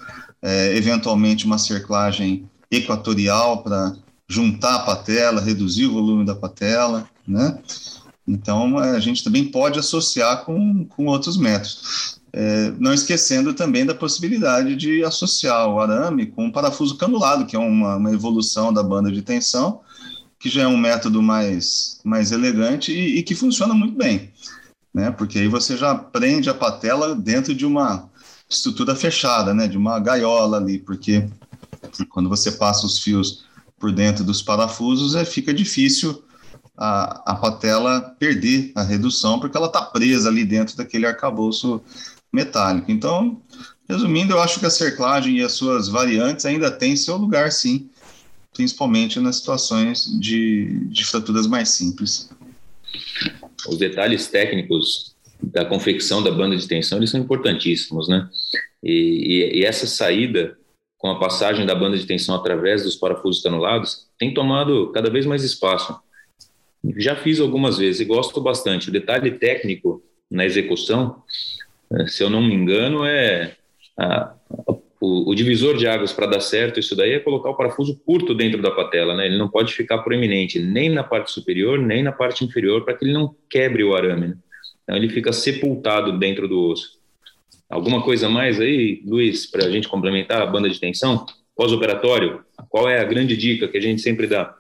é, 0.43 0.76
eventualmente 0.76 1.47
uma 1.47 1.59
cerclagem 1.59 2.50
equatorial 2.69 3.62
para 3.62 3.95
juntar 4.29 4.75
a 4.75 4.81
patela, 4.81 5.41
reduzir 5.41 5.87
o 5.87 5.93
volume 5.93 6.26
da 6.26 6.35
patela, 6.35 7.09
né? 7.25 7.57
Então, 8.26 8.79
a 8.79 8.99
gente 8.99 9.23
também 9.23 9.45
pode 9.45 9.79
associar 9.79 10.45
com, 10.45 10.85
com 10.87 11.07
outros 11.07 11.37
métodos. 11.37 12.19
É, 12.38 12.71
não 12.78 12.93
esquecendo 12.93 13.55
também 13.55 13.87
da 13.87 13.95
possibilidade 13.95 14.76
de 14.76 15.02
associar 15.02 15.66
o 15.71 15.81
arame 15.81 16.26
com 16.26 16.45
um 16.45 16.52
parafuso 16.52 16.99
canulado, 16.99 17.47
que 17.47 17.57
é 17.57 17.59
uma, 17.59 17.97
uma 17.97 18.12
evolução 18.12 18.71
da 18.71 18.83
banda 18.83 19.11
de 19.11 19.23
tensão, 19.23 19.81
que 20.38 20.50
já 20.50 20.64
é 20.64 20.66
um 20.66 20.76
método 20.76 21.23
mais, 21.23 21.99
mais 22.05 22.33
elegante 22.33 22.93
e, 22.93 23.19
e, 23.19 23.23
que 23.23 23.35
funciona 23.35 23.73
muito 23.73 23.97
bem, 23.97 24.31
né? 24.93 25.11
Porque 25.11 25.38
aí 25.38 25.49
você 25.49 25.78
já 25.78 25.95
prende 25.95 26.50
a 26.50 26.55
patela 26.55 27.14
dentro 27.14 27.55
de 27.55 27.64
uma 27.64 28.11
estrutura 28.50 28.95
fechada, 28.95 29.55
né? 29.55 29.66
De 29.66 29.78
uma 29.78 29.99
gaiola 29.99 30.59
ali, 30.59 30.78
porque 30.78 31.26
quando 32.11 32.28
você 32.28 32.52
passa 32.52 32.85
os 32.85 32.99
fios 32.99 33.47
por 33.78 33.90
dentro 33.90 34.23
dos 34.23 34.43
parafusos, 34.43 35.14
é, 35.14 35.25
fica 35.25 35.55
difícil 35.55 36.23
a, 36.76 37.33
a 37.33 37.35
patela 37.35 38.14
perder 38.19 38.73
a 38.75 38.83
redução, 38.83 39.40
porque 39.40 39.57
ela 39.57 39.69
está 39.69 39.81
presa 39.81 40.28
ali 40.28 40.45
dentro 40.45 40.76
daquele 40.76 41.07
arcabouço 41.07 41.81
metálico. 42.33 42.90
Então, 42.90 43.40
resumindo, 43.88 44.33
eu 44.33 44.40
acho 44.40 44.61
que 44.61 44.66
a 44.66 44.71
cerclagem 44.71 45.37
e 45.37 45.42
as 45.42 45.52
suas 45.52 45.88
variantes 45.88 46.45
ainda 46.45 46.71
têm 46.71 46.97
seu 46.97 47.16
lugar, 47.16 47.50
sim, 47.52 47.88
principalmente 48.52 49.21
nas 49.21 49.37
situações 49.37 50.06
de, 50.18 50.87
de 50.88 51.04
fraturas 51.04 51.47
mais 51.47 51.71
simples. 51.71 52.30
Os 53.68 53.78
detalhes 53.78 54.28
técnicos 54.28 55.14
da 55.42 55.64
confecção 55.64 56.23
da 56.23 56.30
banda 56.30 56.56
de 56.56 56.66
tensão 56.66 56.99
eles 56.99 57.11
são 57.11 57.21
importantíssimos, 57.21 58.09
né? 58.09 58.28
E, 58.83 58.92
e, 59.52 59.61
e, 59.61 59.64
essa 59.64 59.87
saída 59.87 60.56
com 60.97 61.11
a 61.11 61.18
passagem 61.18 61.66
da 61.66 61.75
banda 61.75 61.97
de 61.97 62.06
tensão 62.06 62.35
através 62.35 62.85
dos 62.85 62.97
parafusos 62.97 63.42
canulados 63.42 64.06
tem 64.18 64.33
tomado 64.33 64.90
cada 64.92 65.11
vez 65.11 65.26
mais 65.26 65.45
espaço. 65.45 65.99
Já 66.97 67.16
fiz 67.16 67.40
algumas 67.40 67.78
vezes 67.78 68.00
e 68.00 68.04
gosto 68.04 68.40
bastante. 68.40 68.88
O 68.88 68.92
detalhe 68.92 69.33
técnico 69.33 70.02
na 70.30 70.45
execução, 70.45 71.23
se 72.09 72.23
eu 72.23 72.31
não 72.31 72.43
me 72.43 72.55
engano, 72.55 73.05
é 73.05 73.57
a, 73.99 74.35
o, 75.00 75.31
o, 75.31 75.35
divisor 75.35 75.76
de 75.76 75.87
águas 75.87 76.12
para 76.12 76.26
dar 76.26 76.40
certo 76.40 76.81
isso 76.81 76.97
daí 76.97 77.12
é 77.12 77.21
colocar 77.21 77.50
o 77.50 77.57
parafuso 77.57 77.99
curto 78.05 78.35
dentro 78.35 78.61
da 78.61 78.71
patela, 78.71 79.14
né? 79.14 79.26
Ele 79.26 79.38
não 79.38 79.49
pode 79.49 79.73
ficar 79.73 79.99
proeminente 79.99 80.59
nem 80.59 80.88
na 80.88 81.05
parte 81.05 81.31
superior 81.31 81.78
nem 81.78 82.02
na 82.02 82.12
parte 82.12 82.45
inferior 82.45 82.85
para 82.85 82.95
que 82.95 83.05
ele 83.05 83.12
não 83.12 83.35
quebre 83.49 83.85
o 83.85 83.95
arame. 83.95 84.28
Né? 84.28 84.37
Então 84.83 84.97
ele 84.97 85.09
fica 85.09 85.33
sepultado 85.33 86.19
dentro 86.19 86.49
do 86.49 86.61
osso. 86.71 86.99
Alguma 87.69 88.02
coisa 88.02 88.28
mais 88.28 88.61
aí, 88.61 89.02
Luiz, 89.05 89.47
para 89.47 89.64
a 89.64 89.71
gente 89.71 89.88
complementar 89.88 90.40
a 90.40 90.47
banda 90.47 90.71
de 90.71 90.78
tensão 90.78 91.26
pós-operatório? 91.57 92.45
Qual 92.69 92.88
é 92.88 93.00
a 93.00 93.05
grande 93.05 93.37
dica 93.37 93.66
que 93.66 93.76
a 93.76 93.81
gente 93.81 94.00
sempre 94.00 94.26
dá? 94.26 94.55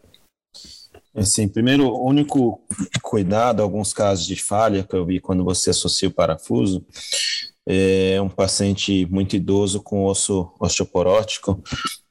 Assim, 1.16 1.48
primeiro, 1.48 1.88
o 1.88 2.06
único 2.06 2.60
cuidado, 3.02 3.62
alguns 3.62 3.94
casos 3.94 4.26
de 4.26 4.36
falha 4.36 4.84
que 4.84 4.94
eu 4.94 5.06
vi 5.06 5.18
quando 5.18 5.42
você 5.42 5.70
associa 5.70 6.08
o 6.08 6.12
parafuso, 6.12 6.84
é 7.66 8.20
um 8.20 8.28
paciente 8.28 9.06
muito 9.06 9.34
idoso 9.34 9.82
com 9.82 10.04
osso 10.04 10.52
osteoporótico. 10.60 11.62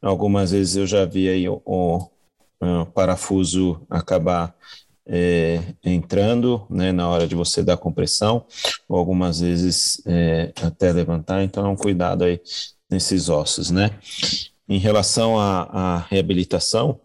Algumas 0.01 0.51
vezes 0.51 0.75
eu 0.75 0.87
já 0.87 1.05
vi 1.05 1.29
aí 1.29 1.47
o, 1.47 1.61
o, 1.63 2.09
o 2.59 2.85
parafuso 2.87 3.79
acabar 3.89 4.55
é, 5.07 5.61
entrando 5.83 6.65
né, 6.67 6.91
na 6.91 7.07
hora 7.07 7.27
de 7.27 7.35
você 7.35 7.61
dar 7.61 7.77
compressão, 7.77 8.45
ou 8.89 8.97
algumas 8.97 9.39
vezes 9.39 10.01
é, 10.05 10.51
até 10.63 10.91
levantar, 10.91 11.43
então 11.43 11.65
é 11.65 11.69
um 11.69 11.75
cuidado 11.75 12.23
aí 12.23 12.41
nesses 12.89 13.29
ossos, 13.29 13.69
né? 13.69 13.91
Em 14.67 14.79
relação 14.79 15.39
à 15.39 16.03
reabilitação, 16.09 16.99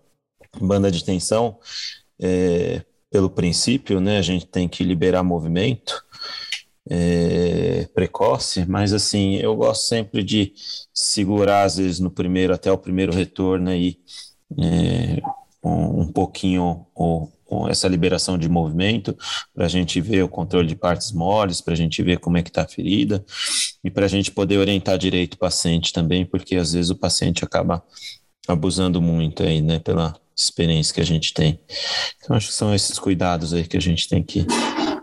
banda 0.59 0.91
de 0.91 1.05
tensão, 1.05 1.59
é, 2.19 2.83
pelo 3.11 3.29
princípio, 3.29 4.01
né, 4.01 4.19
a 4.19 4.23
gente 4.23 4.47
tem 4.47 4.69
que 4.69 4.85
liberar 4.85 5.23
movimento, 5.23 6.03
é, 6.89 7.89
precoce, 7.95 8.65
mas 8.67 8.93
assim, 8.93 9.37
eu 9.37 9.55
gosto 9.57 9.83
sempre 9.83 10.23
de 10.23 10.53
segurar, 10.95 11.65
às 11.65 11.77
vezes, 11.77 12.01
no 12.01 12.11
primeiro, 12.11 12.55
até 12.55 12.71
o 12.71 12.79
primeiro 12.79 13.13
retorno 13.13 13.71
aí, 13.71 13.99
é, 14.59 15.23
um, 15.63 16.03
um, 16.03 16.13
pouquinho 16.13 16.87
o, 16.95 17.29
essa 17.69 17.89
liberação 17.89 18.39
de 18.39 18.49
movimento, 18.49 19.17
para 19.55 19.67
a 19.67 19.69
gente 19.69 20.01
ver 20.01 20.23
o 20.23 20.29
controle 20.29 20.69
de 20.69 20.77
partes 20.77 21.13
moles, 21.13 21.61
para 21.61 21.75
a 21.75 21.77
gente 21.77 22.03
ver 22.03 22.19
como 22.19 22.37
é 22.37 22.43
que 22.43 22.51
está 22.51 22.63
a 22.63 22.69
ferida, 22.69 23.25
e 23.85 23.91
para 23.91 24.07
a 24.07 24.09
gente 24.09 24.31
poder 24.31 24.59
orientar 24.59 24.97
direito 24.97 25.35
o 25.35 25.39
paciente 25.39 25.93
também, 25.93 26.25
porque 26.25 26.57
às 26.57 26.73
vezes 26.73 26.91
o 26.91 26.97
paciente 26.97 27.45
acaba 27.45 27.83
abusando 28.49 29.01
muito 29.01 29.43
aí, 29.43 29.61
né, 29.61 29.79
pela 29.79 30.17
experiência 30.43 30.95
que 30.95 31.01
a 31.01 31.07
gente 31.07 31.33
tem. 31.35 31.61
Então, 32.17 32.37
acho 32.37 32.49
que 32.49 32.55
são 32.55 32.75
esses 32.75 32.99
cuidados 32.99 33.53
aí 33.53 33.67
que 33.67 33.77
a 33.77 33.81
gente 33.81 34.09
tem 34.09 34.23
que 34.23 34.47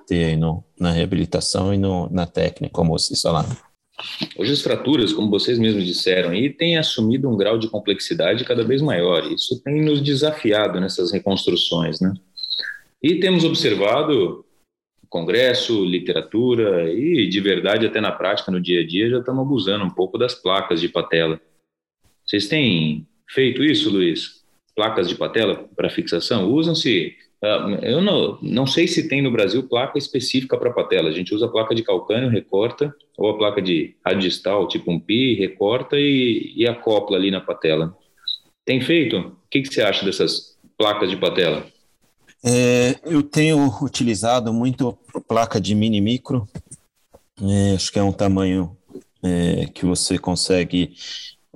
ter 0.07 0.25
aí 0.25 0.35
no, 0.35 0.63
na 0.79 0.91
reabilitação 0.91 1.73
e 1.73 1.77
no, 1.77 2.09
na 2.09 2.25
técnica, 2.25 2.73
como 2.73 2.97
vocês 2.97 3.21
falaram. 3.21 3.49
Hoje 4.37 4.53
as 4.53 4.61
fraturas, 4.61 5.11
como 5.11 5.29
vocês 5.29 5.57
mesmos 5.57 5.85
disseram, 5.85 6.29
aí, 6.29 6.51
têm 6.51 6.77
assumido 6.77 7.29
um 7.29 7.35
grau 7.35 7.57
de 7.57 7.67
complexidade 7.67 8.45
cada 8.45 8.63
vez 8.63 8.81
maior. 8.81 9.25
Isso 9.31 9.61
tem 9.63 9.81
nos 9.81 10.01
desafiado 10.01 10.79
nessas 10.79 11.11
reconstruções, 11.11 11.99
né? 11.99 12.13
E 13.01 13.19
temos 13.19 13.43
observado 13.43 14.45
congresso, 15.09 15.85
literatura 15.85 16.91
e 16.91 17.27
de 17.27 17.39
verdade 17.39 17.85
até 17.85 18.01
na 18.01 18.11
prática 18.11 18.51
no 18.51 18.59
dia 18.59 18.81
a 18.81 18.85
dia 18.85 19.09
já 19.09 19.19
estamos 19.19 19.41
abusando 19.41 19.85
um 19.85 19.89
pouco 19.89 20.17
das 20.17 20.35
placas 20.35 20.81
de 20.81 20.89
patela. 20.89 21.39
Vocês 22.25 22.47
têm 22.47 23.07
feito 23.29 23.63
isso, 23.63 23.89
Luiz? 23.89 24.36
Placas 24.77 25.09
de 25.09 25.15
patela 25.15 25.67
para 25.75 25.89
fixação 25.89 26.49
usam-se 26.49 27.17
Uh, 27.39 27.77
eu 27.83 28.01
não, 28.01 28.39
não 28.41 28.65
sei 28.65 28.87
se 28.87 29.07
tem 29.07 29.21
no 29.21 29.31
Brasil 29.31 29.61
placa 29.61 29.97
específica 29.97 30.57
para 30.57 30.73
patela. 30.73 31.09
A 31.09 31.11
gente 31.11 31.35
usa 31.35 31.45
a 31.45 31.49
placa 31.49 31.75
de 31.75 31.83
calcânio, 31.83 32.29
recorta, 32.29 32.93
ou 33.15 33.29
a 33.29 33.37
placa 33.37 33.61
de 33.61 33.95
radistal, 34.03 34.67
tipo 34.67 34.91
um 34.91 34.99
pi, 34.99 35.35
recorta 35.35 35.97
e, 35.99 36.53
e 36.55 36.67
acopla 36.67 37.15
ali 37.15 37.29
na 37.29 37.39
patela. 37.39 37.95
Tem 38.65 38.81
feito? 38.81 39.17
O 39.17 39.35
que, 39.51 39.61
que 39.61 39.71
você 39.71 39.81
acha 39.81 40.03
dessas 40.03 40.57
placas 40.77 41.09
de 41.09 41.15
patela? 41.15 41.65
É, 42.43 42.95
eu 43.03 43.21
tenho 43.21 43.67
utilizado 43.83 44.51
muito 44.51 44.97
placa 45.27 45.61
de 45.61 45.75
mini 45.75 46.01
micro. 46.01 46.47
É, 47.39 47.75
acho 47.75 47.91
que 47.91 47.99
é 47.99 48.03
um 48.03 48.11
tamanho 48.11 48.75
é, 49.23 49.67
que 49.67 49.85
você 49.85 50.17
consegue 50.17 50.95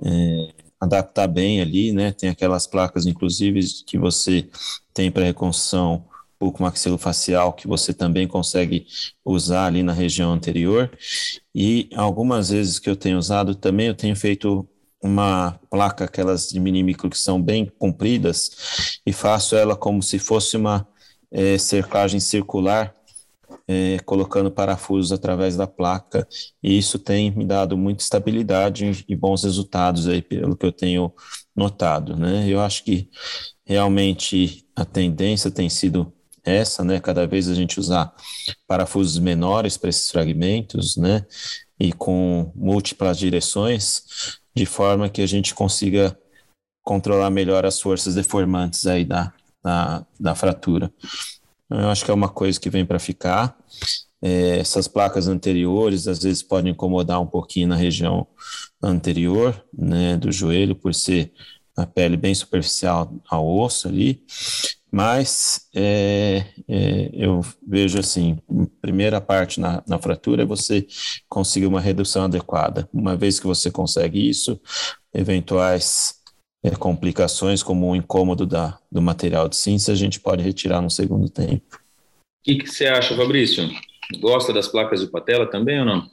é, 0.00 0.48
adaptar 0.82 1.28
bem 1.28 1.60
ali, 1.60 1.92
né? 1.92 2.10
Tem 2.10 2.28
aquelas 2.28 2.66
placas, 2.66 3.06
inclusive, 3.06 3.60
que 3.86 3.96
você 3.96 4.48
tem 4.92 5.12
para 5.12 5.24
reconstrução 5.24 6.04
bucomaxilofacial 6.40 7.52
que 7.52 7.68
você 7.68 7.94
também 7.94 8.26
consegue 8.26 8.84
usar 9.24 9.66
ali 9.66 9.84
na 9.84 9.92
região 9.92 10.32
anterior. 10.32 10.90
E 11.54 11.88
algumas 11.94 12.50
vezes 12.50 12.80
que 12.80 12.90
eu 12.90 12.96
tenho 12.96 13.16
usado 13.16 13.54
também, 13.54 13.86
eu 13.86 13.94
tenho 13.94 14.16
feito 14.16 14.68
uma 15.00 15.60
placa, 15.70 16.04
aquelas 16.04 16.48
de 16.48 16.58
mini 16.58 16.82
micro 16.82 17.08
que 17.08 17.18
são 17.18 17.40
bem 17.40 17.70
compridas, 17.78 19.00
e 19.06 19.12
faço 19.12 19.54
ela 19.54 19.76
como 19.76 20.02
se 20.02 20.18
fosse 20.18 20.56
uma 20.56 20.86
é, 21.30 21.58
cercagem 21.58 22.18
circular 22.18 22.92
é, 23.66 23.98
colocando 24.04 24.50
parafusos 24.50 25.12
através 25.12 25.56
da 25.56 25.66
placa, 25.66 26.26
e 26.62 26.76
isso 26.76 26.98
tem 26.98 27.30
me 27.30 27.44
dado 27.44 27.76
muita 27.76 28.02
estabilidade 28.02 29.04
e 29.08 29.16
bons 29.16 29.44
resultados 29.44 30.08
aí, 30.08 30.22
pelo 30.22 30.56
que 30.56 30.66
eu 30.66 30.72
tenho 30.72 31.12
notado, 31.54 32.16
né? 32.16 32.46
Eu 32.48 32.60
acho 32.60 32.84
que 32.84 33.08
realmente 33.64 34.66
a 34.74 34.84
tendência 34.84 35.50
tem 35.50 35.68
sido 35.68 36.12
essa, 36.44 36.82
né? 36.84 37.00
Cada 37.00 37.26
vez 37.26 37.48
a 37.48 37.54
gente 37.54 37.78
usar 37.78 38.12
parafusos 38.66 39.18
menores 39.18 39.76
para 39.76 39.90
esses 39.90 40.10
fragmentos, 40.10 40.96
né? 40.96 41.24
E 41.78 41.92
com 41.92 42.52
múltiplas 42.54 43.18
direções, 43.18 44.40
de 44.54 44.66
forma 44.66 45.08
que 45.08 45.22
a 45.22 45.26
gente 45.26 45.54
consiga 45.54 46.18
controlar 46.82 47.30
melhor 47.30 47.64
as 47.64 47.80
forças 47.80 48.14
deformantes 48.14 48.86
aí 48.86 49.04
da, 49.04 49.32
da, 49.62 50.04
da 50.18 50.34
fratura. 50.34 50.92
Eu 51.72 51.88
acho 51.88 52.04
que 52.04 52.10
é 52.10 52.14
uma 52.14 52.28
coisa 52.28 52.60
que 52.60 52.70
vem 52.70 52.84
para 52.84 52.98
ficar. 52.98 53.56
É, 54.20 54.58
essas 54.58 54.86
placas 54.86 55.26
anteriores 55.26 56.06
às 56.06 56.22
vezes 56.22 56.42
podem 56.42 56.72
incomodar 56.72 57.20
um 57.20 57.26
pouquinho 57.26 57.68
na 57.68 57.76
região 57.76 58.26
anterior, 58.80 59.64
né, 59.76 60.16
do 60.16 60.30
joelho, 60.30 60.76
por 60.76 60.94
ser 60.94 61.32
a 61.76 61.86
pele 61.86 62.16
bem 62.16 62.34
superficial 62.34 63.12
ao 63.28 63.48
osso 63.48 63.88
ali, 63.88 64.22
mas 64.90 65.68
é, 65.74 66.44
é, 66.68 67.10
eu 67.14 67.40
vejo 67.66 67.98
assim, 67.98 68.38
primeira 68.80 69.20
parte 69.22 69.58
na, 69.58 69.82
na 69.88 69.98
fratura 69.98 70.42
é 70.42 70.46
você 70.46 70.86
conseguir 71.28 71.66
uma 71.66 71.80
redução 71.80 72.24
adequada. 72.24 72.86
Uma 72.92 73.16
vez 73.16 73.40
que 73.40 73.46
você 73.46 73.70
consegue 73.70 74.28
isso, 74.28 74.60
eventuais 75.14 76.21
é, 76.62 76.70
complicações, 76.70 77.62
como 77.62 77.90
o 77.90 77.96
incômodo 77.96 78.46
da, 78.46 78.78
do 78.90 79.02
material 79.02 79.48
de 79.48 79.56
cinza, 79.56 79.92
a 79.92 79.96
gente 79.96 80.20
pode 80.20 80.42
retirar 80.42 80.80
no 80.80 80.90
segundo 80.90 81.28
tempo. 81.28 81.76
O 81.76 82.44
que, 82.44 82.56
que 82.56 82.68
você 82.68 82.86
acha, 82.86 83.16
Fabrício? 83.16 83.68
Gosta 84.20 84.52
das 84.52 84.68
placas 84.68 85.00
de 85.00 85.06
patela 85.08 85.50
também 85.50 85.80
ou 85.80 85.86
não? 85.86 86.10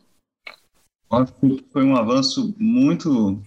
Acho 1.11 1.33
que 1.33 1.65
foi 1.71 1.83
um 1.83 1.95
avanço 1.95 2.53
muito 2.57 3.41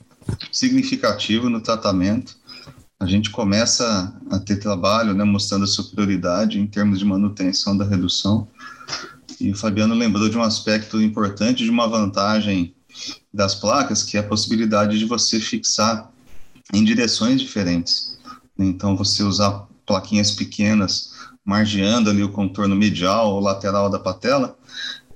significativo 0.51 1.49
no 1.49 1.61
tratamento. 1.61 2.37
A 2.99 3.07
gente 3.07 3.31
começa 3.31 4.17
a 4.31 4.39
ter 4.39 4.57
trabalho 4.57 5.15
né, 5.15 5.25
mostrando 5.25 5.65
a 5.65 5.69
superioridade 5.69 6.61
em 6.61 6.67
termos 6.67 6.99
de 6.99 7.05
manutenção 7.05 7.77
da 7.77 7.85
redução. 7.85 8.49
E 9.41 9.51
o 9.51 9.57
Fabiano 9.57 9.95
lembrou 9.95 10.29
de 10.29 10.39
um 10.39 10.43
aspecto 10.43 11.01
importante, 11.03 11.65
de 11.65 11.71
uma 11.71 11.89
vantagem 11.89 12.75
das 13.33 13.55
placas, 13.55 14.03
que 14.03 14.17
é 14.17 14.21
a 14.21 14.25
possibilidade 14.25 14.99
de 14.99 15.05
você 15.05 15.41
fixar 15.41 16.12
em 16.73 16.85
direções 16.85 17.41
diferentes. 17.41 18.19
Então, 18.59 18.97
você 18.97 19.23
usar 19.23 19.67
plaquinhas 19.87 20.31
pequenas 20.31 21.13
margeando 21.45 22.09
ali 22.09 22.23
o 22.23 22.31
contorno 22.31 22.77
medial 22.77 23.35
ou 23.35 23.41
lateral 23.41 23.91
da 23.91 23.99
patela, 23.99 24.57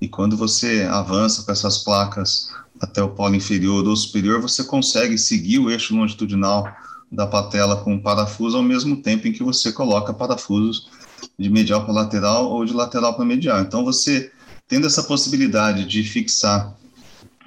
e 0.01 0.09
quando 0.09 0.37
você 0.37 0.87
avança 0.91 1.43
com 1.43 1.53
essas 1.53 1.79
placas 1.79 2.53
até 2.81 3.03
o 3.03 3.11
polo 3.11 3.35
inferior 3.35 3.87
ou 3.87 3.97
superior, 3.97 4.41
você 4.41 4.65
consegue 4.65 5.17
seguir 5.17 5.59
o 5.59 5.71
eixo 5.71 5.95
longitudinal 5.95 6.67
da 7.11 7.27
patela 7.27 7.77
com 7.77 7.99
parafuso 7.99 8.57
ao 8.57 8.63
mesmo 8.63 8.97
tempo 9.03 9.27
em 9.27 9.33
que 9.33 9.43
você 9.43 9.73
coloca 9.73 10.13
parafusos 10.13 10.89
de 11.39 11.49
medial 11.49 11.85
para 11.85 11.95
lateral 11.95 12.51
ou 12.51 12.65
de 12.65 12.73
lateral 12.73 13.15
para 13.15 13.25
medial. 13.25 13.61
Então, 13.61 13.85
você 13.85 14.31
tendo 14.69 14.87
essa 14.87 15.03
possibilidade 15.05 15.87
de 15.87 16.03
fixar 16.03 16.75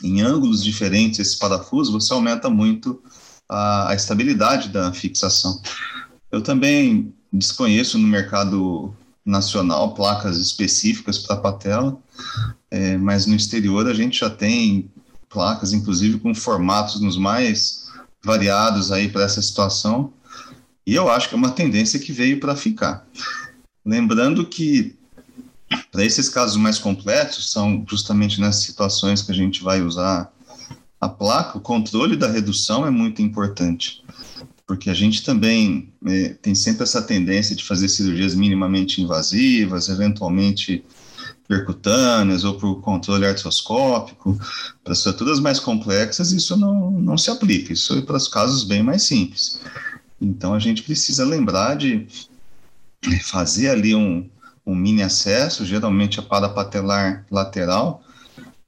em 0.02 0.22
ângulos 0.22 0.64
diferentes 0.64 1.20
esse 1.20 1.38
parafuso, 1.38 1.92
você 1.92 2.14
aumenta 2.14 2.50
muito 2.50 3.02
a, 3.50 3.90
a 3.90 3.96
estabilidade 3.96 4.70
da 4.70 4.94
fixação. 4.94 5.62
Eu 6.32 6.42
também 6.42 7.14
desconheço 7.34 7.98
no 7.98 8.08
mercado 8.08 8.94
nacional 9.26 9.94
placas 9.94 10.38
específicas 10.38 11.18
para 11.18 11.38
patela, 11.38 11.98
é, 12.72 12.98
mas 12.98 13.26
no 13.26 13.36
exterior 13.36 13.88
a 13.88 13.94
gente 13.94 14.20
já 14.20 14.30
tem 14.30 14.90
placas, 15.30 15.74
inclusive 15.74 16.20
com 16.20 16.34
formatos 16.34 17.02
nos 17.02 17.18
mais 17.18 17.90
variados 18.24 18.92
aí 18.92 19.10
para 19.10 19.24
essa 19.24 19.42
situação, 19.42 20.14
e 20.86 20.96
eu 20.96 21.10
acho 21.10 21.30
que 21.30 21.36
é 21.36 21.38
uma 21.38 21.52
tendência 21.52 22.00
que 22.00 22.12
veio 22.12 22.40
para 22.40 22.56
ficar. 22.56 23.06
Lembrando 23.86 24.46
que 24.46 24.98
para 25.92 26.04
esses 26.04 26.30
casos 26.30 26.58
mais 26.58 26.80
complexos, 26.80 27.52
são 27.52 27.86
justamente 27.88 28.42
nessas 28.42 28.64
situações 28.64 29.22
que 29.22 29.32
a 29.32 29.36
gente 29.36 29.64
vai 29.64 29.82
usar 29.82 30.32
a 31.00 31.08
placa, 31.08 31.58
o 31.58 31.62
controle 31.62 32.16
da 32.16 32.28
redução 32.28 32.86
é 32.86 32.90
muito 32.90 33.22
importante, 33.22 34.04
porque 34.68 34.90
a 34.90 34.94
gente 34.94 35.24
também 35.24 35.92
é, 36.06 36.30
tem 36.42 36.54
sempre 36.54 36.84
essa 36.84 37.02
tendência 37.02 37.56
de 37.56 37.64
fazer 37.64 37.88
cirurgias 37.88 38.36
minimamente 38.36 39.02
invasivas, 39.02 39.88
eventualmente 39.88 40.84
percutâneas 41.48 42.44
ou 42.44 42.56
por 42.56 42.82
controle 42.82 43.26
artroscópico. 43.26 44.38
Para 44.84 44.94
estruturas 44.94 45.40
mais 45.40 45.60
complexas, 45.60 46.32
isso 46.32 46.56
não, 46.56 46.92
não 46.92 47.18
se 47.18 47.32
aplica, 47.32 47.74
isso 47.74 47.98
é 47.98 48.02
para 48.02 48.18
os 48.18 48.28
casos 48.28 48.64
bem 48.64 48.84
mais 48.84 49.04
simples. 49.04 49.60
Então, 50.22 50.54
a 50.54 50.60
gente 50.60 50.84
precisa 50.84 51.26
lembrar 51.26 51.76
de 51.76 52.06
fazer 53.24 53.70
ali 53.70 53.96
um, 53.96 54.30
um 54.66 54.76
mini 54.76 55.02
acesso, 55.02 55.66
geralmente 55.66 56.20
a 56.20 56.24
parapatelar 56.24 57.26
lateral, 57.32 58.04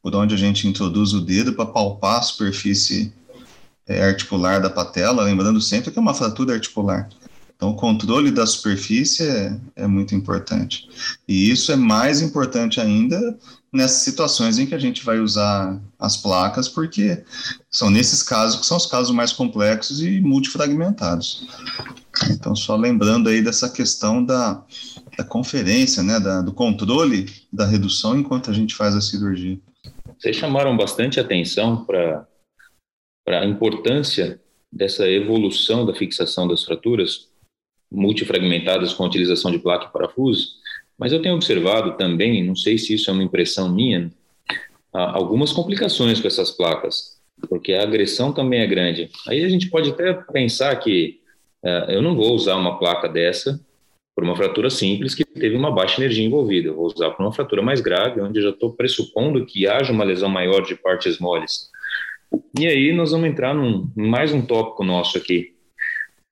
por 0.01 0.15
onde 0.15 0.33
a 0.33 0.37
gente 0.37 0.67
introduz 0.67 1.13
o 1.13 1.21
dedo 1.21 1.53
para 1.53 1.65
palpar 1.65 2.19
a 2.19 2.23
superfície 2.23 3.13
é, 3.87 4.03
articular 4.03 4.59
da 4.59 4.69
patela, 4.69 5.23
lembrando 5.23 5.61
sempre 5.61 5.91
que 5.91 5.99
é 5.99 6.01
uma 6.01 6.13
fratura 6.13 6.53
articular. 6.53 7.09
Então, 7.61 7.69
o 7.69 7.75
controle 7.75 8.31
da 8.31 8.43
superfície 8.47 9.21
é, 9.21 9.55
é, 9.75 9.85
muito 9.85 10.15
importante. 10.15 10.89
E 11.27 11.51
isso 11.51 11.71
é 11.71 11.75
mais 11.75 12.19
importante 12.19 12.81
ainda 12.81 13.37
nessas 13.71 14.01
situações 14.01 14.57
em 14.57 14.65
que 14.65 14.73
a 14.73 14.79
gente 14.79 15.05
vai 15.05 15.19
usar 15.19 15.79
as 15.99 16.17
placas, 16.17 16.67
porque 16.67 17.23
são 17.69 17.91
nesses 17.91 18.23
casos 18.23 18.59
que 18.59 18.65
são 18.65 18.77
os 18.77 18.87
casos 18.87 19.13
mais 19.13 19.31
complexos 19.31 20.01
e 20.01 20.19
multifragmentados. 20.21 21.47
Então, 22.31 22.55
só 22.55 22.75
lembrando 22.75 23.29
aí 23.29 23.43
dessa 23.43 23.69
questão 23.69 24.25
da, 24.25 24.63
da 25.15 25.23
conferência, 25.23 26.01
né, 26.01 26.19
da, 26.19 26.41
do 26.41 26.51
controle 26.51 27.31
da 27.53 27.67
redução 27.67 28.17
enquanto 28.17 28.49
a 28.49 28.53
gente 28.53 28.73
faz 28.73 28.95
a 28.95 29.01
cirurgia. 29.01 29.59
Vocês 30.21 30.35
chamaram 30.35 30.77
bastante 30.77 31.19
atenção 31.19 31.83
para 31.83 32.27
a 33.27 33.43
importância 33.43 34.39
dessa 34.71 35.09
evolução 35.09 35.83
da 35.83 35.95
fixação 35.95 36.47
das 36.47 36.63
fraturas 36.63 37.31
multifragmentadas 37.91 38.93
com 38.93 39.03
a 39.03 39.07
utilização 39.07 39.49
de 39.49 39.57
placa 39.57 39.87
e 39.87 39.91
parafuso, 39.91 40.51
mas 40.95 41.11
eu 41.11 41.23
tenho 41.23 41.33
observado 41.33 41.97
também, 41.97 42.45
não 42.45 42.55
sei 42.55 42.77
se 42.77 42.93
isso 42.93 43.09
é 43.09 43.13
uma 43.13 43.23
impressão 43.23 43.73
minha, 43.73 44.11
algumas 44.93 45.51
complicações 45.51 46.21
com 46.21 46.27
essas 46.27 46.51
placas, 46.51 47.19
porque 47.49 47.73
a 47.73 47.81
agressão 47.81 48.31
também 48.31 48.59
é 48.59 48.67
grande. 48.67 49.09
Aí 49.27 49.43
a 49.43 49.49
gente 49.49 49.71
pode 49.71 49.89
até 49.89 50.13
pensar 50.13 50.75
que 50.75 51.19
uh, 51.63 51.89
eu 51.89 51.99
não 51.99 52.15
vou 52.15 52.35
usar 52.35 52.57
uma 52.57 52.77
placa 52.77 53.09
dessa 53.09 53.59
por 54.15 54.23
uma 54.23 54.35
fratura 54.35 54.69
simples 54.69 55.15
que 55.15 55.23
teve 55.23 55.55
uma 55.55 55.71
baixa 55.71 56.01
energia 56.01 56.25
envolvida. 56.25 56.69
Eu 56.69 56.75
vou 56.75 56.85
usar 56.85 57.11
por 57.11 57.23
uma 57.23 57.31
fratura 57.31 57.61
mais 57.61 57.81
grave, 57.81 58.21
onde 58.21 58.39
eu 58.39 58.43
já 58.43 58.49
estou 58.49 58.73
pressupondo 58.73 59.45
que 59.45 59.67
haja 59.67 59.91
uma 59.91 60.03
lesão 60.03 60.29
maior 60.29 60.61
de 60.61 60.75
partes 60.75 61.19
moles. 61.19 61.69
E 62.59 62.67
aí 62.67 62.93
nós 62.93 63.11
vamos 63.11 63.29
entrar 63.29 63.53
num 63.53 63.89
mais 63.95 64.33
um 64.33 64.41
tópico 64.41 64.83
nosso 64.83 65.17
aqui. 65.17 65.55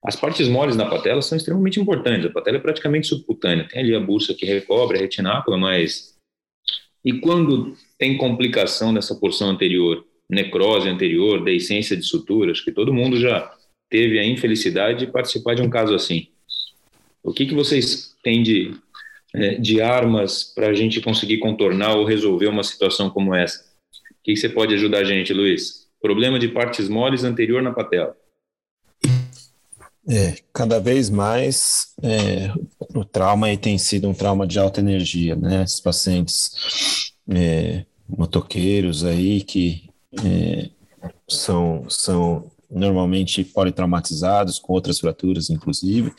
As 0.02 0.16
partes 0.16 0.48
moles 0.48 0.76
da 0.76 0.86
patela 0.86 1.20
são 1.20 1.36
extremamente 1.36 1.78
importantes. 1.78 2.26
A 2.26 2.30
patela 2.30 2.56
é 2.56 2.60
praticamente 2.60 3.06
subcutânea. 3.06 3.68
Tem 3.68 3.80
ali 3.80 3.94
a 3.94 4.00
bursa 4.00 4.34
que 4.34 4.46
recobre 4.46 4.96
a 4.96 5.00
retinácula, 5.00 5.58
mas 5.58 6.18
e 7.04 7.20
quando 7.20 7.74
tem 7.98 8.16
complicação 8.16 8.92
nessa 8.92 9.14
porção 9.14 9.48
anterior, 9.50 10.04
necrose 10.28 10.88
anterior, 10.88 11.42
deiscência 11.42 11.96
de 11.96 12.02
suturas, 12.02 12.60
que 12.60 12.72
todo 12.72 12.94
mundo 12.94 13.18
já 13.18 13.52
teve 13.90 14.18
a 14.18 14.24
infelicidade 14.24 15.00
de 15.00 15.12
participar 15.12 15.54
de 15.54 15.62
um 15.62 15.70
caso 15.70 15.94
assim. 15.94 16.28
O 17.22 17.32
que, 17.32 17.46
que 17.46 17.54
vocês 17.54 18.14
têm 18.22 18.42
de, 18.42 18.74
é, 19.34 19.54
de 19.56 19.80
armas 19.80 20.44
para 20.44 20.68
a 20.68 20.74
gente 20.74 21.00
conseguir 21.00 21.38
contornar 21.38 21.96
ou 21.96 22.04
resolver 22.04 22.46
uma 22.46 22.62
situação 22.62 23.10
como 23.10 23.34
essa? 23.34 23.64
O 24.12 24.22
que, 24.22 24.34
que 24.34 24.36
você 24.36 24.48
pode 24.48 24.74
ajudar 24.74 24.98
a 24.98 25.04
gente, 25.04 25.32
Luiz? 25.32 25.86
Problema 26.00 26.38
de 26.38 26.48
partes 26.48 26.88
moles 26.88 27.24
anterior 27.24 27.62
na 27.62 27.72
patela. 27.72 28.16
É, 30.08 30.36
cada 30.52 30.80
vez 30.80 31.10
mais 31.10 31.94
é, 32.02 32.52
o 32.94 33.04
trauma 33.04 33.54
tem 33.56 33.76
sido 33.76 34.08
um 34.08 34.14
trauma 34.14 34.46
de 34.46 34.58
alta 34.58 34.80
energia, 34.80 35.36
né? 35.36 35.62
Esses 35.62 35.78
pacientes 35.78 37.12
é, 37.28 37.84
motoqueiros 38.08 39.04
aí 39.04 39.42
que 39.42 39.90
é, 40.24 40.70
são, 41.28 41.84
são 41.88 42.50
normalmente 42.70 43.44
politraumatizados, 43.44 44.58
com 44.58 44.72
outras 44.72 45.00
fraturas, 45.00 45.50
inclusive, 45.50 46.12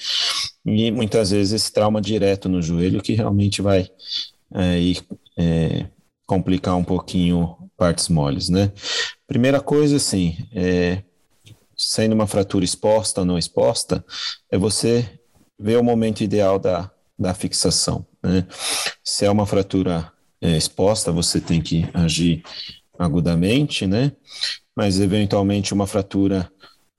e 0.65 0.91
muitas 0.91 1.31
vezes 1.31 1.53
esse 1.53 1.71
trauma 1.71 2.01
direto 2.01 2.49
no 2.49 2.61
joelho 2.61 3.01
que 3.01 3.13
realmente 3.13 3.61
vai 3.61 3.89
é, 4.53 4.79
ir, 4.79 5.01
é, 5.37 5.87
complicar 6.25 6.75
um 6.75 6.83
pouquinho 6.83 7.57
partes 7.77 8.09
moles, 8.09 8.49
né? 8.49 8.71
Primeira 9.25 9.59
coisa, 9.59 9.95
assim, 9.95 10.37
é, 10.53 11.03
sendo 11.75 12.13
uma 12.13 12.27
fratura 12.27 12.63
exposta 12.63 13.21
ou 13.21 13.25
não 13.25 13.37
exposta, 13.37 14.05
é 14.51 14.57
você 14.57 15.19
ver 15.59 15.77
o 15.77 15.83
momento 15.83 16.21
ideal 16.21 16.59
da, 16.59 16.91
da 17.17 17.33
fixação, 17.33 18.05
né? 18.21 18.45
Se 19.03 19.25
é 19.25 19.31
uma 19.31 19.45
fratura 19.45 20.11
é, 20.39 20.57
exposta, 20.57 21.11
você 21.11 21.39
tem 21.39 21.61
que 21.61 21.87
agir 21.93 22.43
agudamente, 22.97 23.87
né? 23.87 24.11
Mas 24.75 24.99
eventualmente 24.99 25.73
uma 25.73 25.87
fratura 25.87 26.51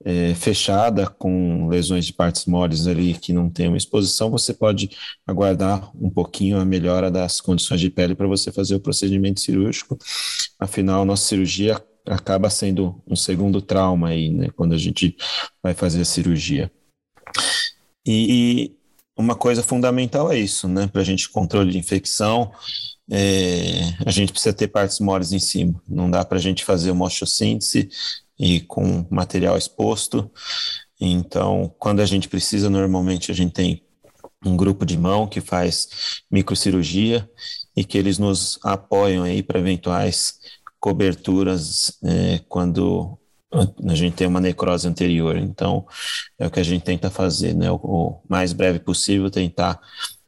é, 0.05 0.33
fechada 0.35 1.07
com 1.07 1.67
lesões 1.67 2.05
de 2.05 2.13
partes 2.13 2.45
moles 2.45 2.87
ali 2.87 3.13
que 3.13 3.31
não 3.31 3.49
tem 3.49 3.67
uma 3.67 3.77
exposição, 3.77 4.29
você 4.29 4.53
pode 4.53 4.89
aguardar 5.25 5.89
um 5.95 6.09
pouquinho 6.09 6.59
a 6.59 6.65
melhora 6.65 7.09
das 7.09 7.39
condições 7.39 7.79
de 7.79 7.89
pele 7.89 8.15
para 8.15 8.27
você 8.27 8.51
fazer 8.51 8.75
o 8.75 8.79
procedimento 8.79 9.39
cirúrgico. 9.39 9.97
Afinal, 10.59 11.05
nossa 11.05 11.25
cirurgia 11.25 11.81
acaba 12.05 12.49
sendo 12.49 13.01
um 13.07 13.15
segundo 13.15 13.61
trauma 13.61 14.09
aí, 14.09 14.29
né, 14.29 14.49
quando 14.55 14.73
a 14.73 14.77
gente 14.77 15.15
vai 15.61 15.73
fazer 15.73 16.01
a 16.01 16.05
cirurgia. 16.05 16.71
E, 18.05 18.75
uma 19.15 19.35
coisa 19.35 19.61
fundamental 19.61 20.31
é 20.31 20.37
isso, 20.37 20.67
né, 20.67 20.87
para 20.87 21.01
a 21.01 21.05
gente 21.05 21.29
controle 21.29 21.71
de 21.71 21.77
infecção, 21.77 22.51
é, 23.11 23.95
a 24.05 24.11
gente 24.11 24.31
precisa 24.31 24.53
ter 24.53 24.67
partes 24.67 24.99
moles 24.99 25.31
em 25.31 25.39
cima. 25.39 25.81
Não 25.87 26.09
dá 26.09 26.23
para 26.23 26.37
a 26.37 26.41
gente 26.41 26.63
fazer 26.63 26.91
uma 26.91 27.05
osteossíntese 27.05 27.89
e 28.39 28.61
com 28.61 29.05
material 29.09 29.57
exposto. 29.57 30.31
Então, 30.99 31.73
quando 31.77 31.99
a 31.99 32.05
gente 32.05 32.29
precisa, 32.29 32.69
normalmente 32.69 33.31
a 33.31 33.35
gente 33.35 33.53
tem 33.53 33.83
um 34.45 34.55
grupo 34.55 34.85
de 34.85 34.97
mão 34.97 35.27
que 35.27 35.41
faz 35.41 36.21
microcirurgia 36.29 37.29
e 37.75 37.83
que 37.83 37.97
eles 37.97 38.17
nos 38.17 38.59
apoiam 38.63 39.23
aí 39.23 39.41
para 39.41 39.59
eventuais 39.59 40.39
coberturas 40.79 41.97
é, 42.03 42.39
quando 42.49 43.17
a 43.87 43.95
gente 43.95 44.15
tem 44.15 44.27
uma 44.27 44.41
necrose 44.41 44.87
anterior. 44.87 45.37
Então, 45.37 45.85
é 46.39 46.47
o 46.47 46.51
que 46.51 46.59
a 46.59 46.63
gente 46.63 46.83
tenta 46.83 47.09
fazer, 47.09 47.53
né? 47.53 47.69
O, 47.71 47.75
o 47.75 48.21
mais 48.27 48.51
breve 48.51 48.79
possível, 48.79 49.29
tentar 49.29 49.79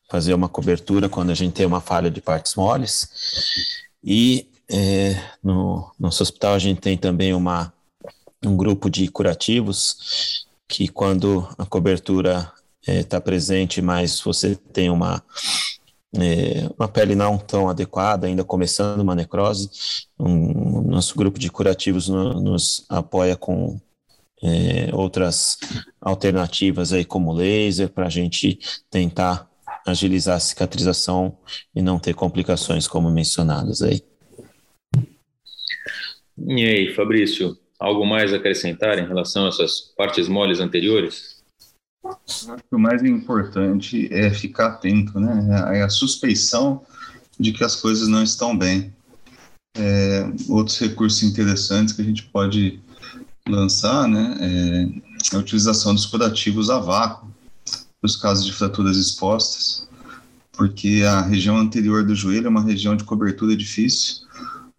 fazer 0.10 0.34
uma 0.34 0.50
cobertura 0.50 1.10
quando 1.10 1.32
a 1.32 1.36
gente 1.36 1.54
tem 1.54 1.66
uma 1.66 1.82
falha 1.82 2.10
de 2.10 2.22
partes 2.22 2.56
moles. 2.56 3.10
E 4.04 4.48
é, 4.70 5.20
no 5.44 5.92
nosso 6.00 6.24
hospital 6.24 6.54
a 6.54 6.60
gente 6.60 6.82
tem 6.82 6.98
também 6.98 7.34
uma, 7.34 7.74
um 8.44 8.56
grupo 8.56 8.90
de 8.90 9.08
curativos 9.08 10.46
que 10.68 10.88
quando 10.88 11.48
a 11.58 11.66
cobertura 11.66 12.52
está 12.82 12.94
é, 12.94 13.04
tá 13.04 13.22
presente, 13.22 13.82
mas 13.82 14.20
você 14.20 14.56
tem 14.56 14.90
uma, 14.90 15.24
é, 16.16 16.70
uma 16.78 16.88
pele 16.88 17.16
não 17.16 17.38
tão 17.38 17.70
adequada, 17.70 18.28
ainda 18.28 18.44
começando 18.44 19.02
uma 19.02 19.16
necrose. 19.16 19.70
Um, 20.20 20.82
nosso 20.82 21.16
grupo 21.16 21.40
de 21.40 21.50
curativos 21.50 22.08
no, 22.08 22.40
nos 22.40 22.86
apoia 22.90 23.36
com 23.36 23.80
é, 24.44 24.90
outras 24.94 25.58
alternativas 26.00 26.94
aí 26.94 27.06
como 27.06 27.34
laser 27.34 27.90
para 27.90 28.06
a 28.06 28.10
gente 28.10 28.60
tentar 28.90 29.50
agilizar 29.86 30.38
a 30.38 30.40
cicatrização 30.40 31.38
e 31.76 31.82
não 31.82 32.00
ter 32.00 32.16
complicações 32.16 32.88
como 32.88 33.12
mencionadas 33.12 33.82
aí. 33.82 34.02
E 36.38 36.66
aí, 36.66 36.94
Fabrício, 36.94 37.58
algo 37.80 38.06
mais 38.06 38.34
a 38.34 38.38
acrescentar 38.38 38.98
em 38.98 39.08
relação 39.08 39.46
a 39.46 39.50
essas 39.50 39.94
partes 39.96 40.28
moles 40.28 40.60
anteriores? 40.60 41.44
O 42.72 42.78
mais 42.78 43.04
importante 43.04 44.12
é 44.12 44.30
ficar 44.32 44.68
atento, 44.68 45.20
né? 45.20 45.78
É 45.78 45.82
a 45.84 45.90
suspeição 45.90 46.86
de 47.40 47.52
que 47.52 47.64
as 47.64 47.76
coisas 47.76 48.08
não 48.08 48.24
estão 48.24 48.58
bem. 48.58 48.94
É, 49.78 50.24
outros 50.48 50.80
recursos 50.80 51.24
interessantes 51.24 51.94
que 51.94 52.02
a 52.02 52.06
gente 52.06 52.24
pode 52.24 52.80
lançar, 53.48 54.08
né, 54.08 54.38
é 54.40 55.36
a 55.36 55.40
utilização 55.40 55.94
dos 55.94 56.06
curativos 56.06 56.70
a 56.70 56.80
vácuo 56.80 57.35
os 58.06 58.16
casos 58.16 58.46
de 58.46 58.54
fraturas 58.54 58.98
expostas, 58.98 59.88
porque 60.54 61.04
a 61.08 61.22
região 61.22 61.58
anterior 61.58 62.06
do 62.06 62.16
joelho 62.16 62.48
é 62.48 62.50
uma 62.50 62.64
região 62.64 62.96
de 62.96 63.04
cobertura 63.04 63.56
difícil, 63.56 64.26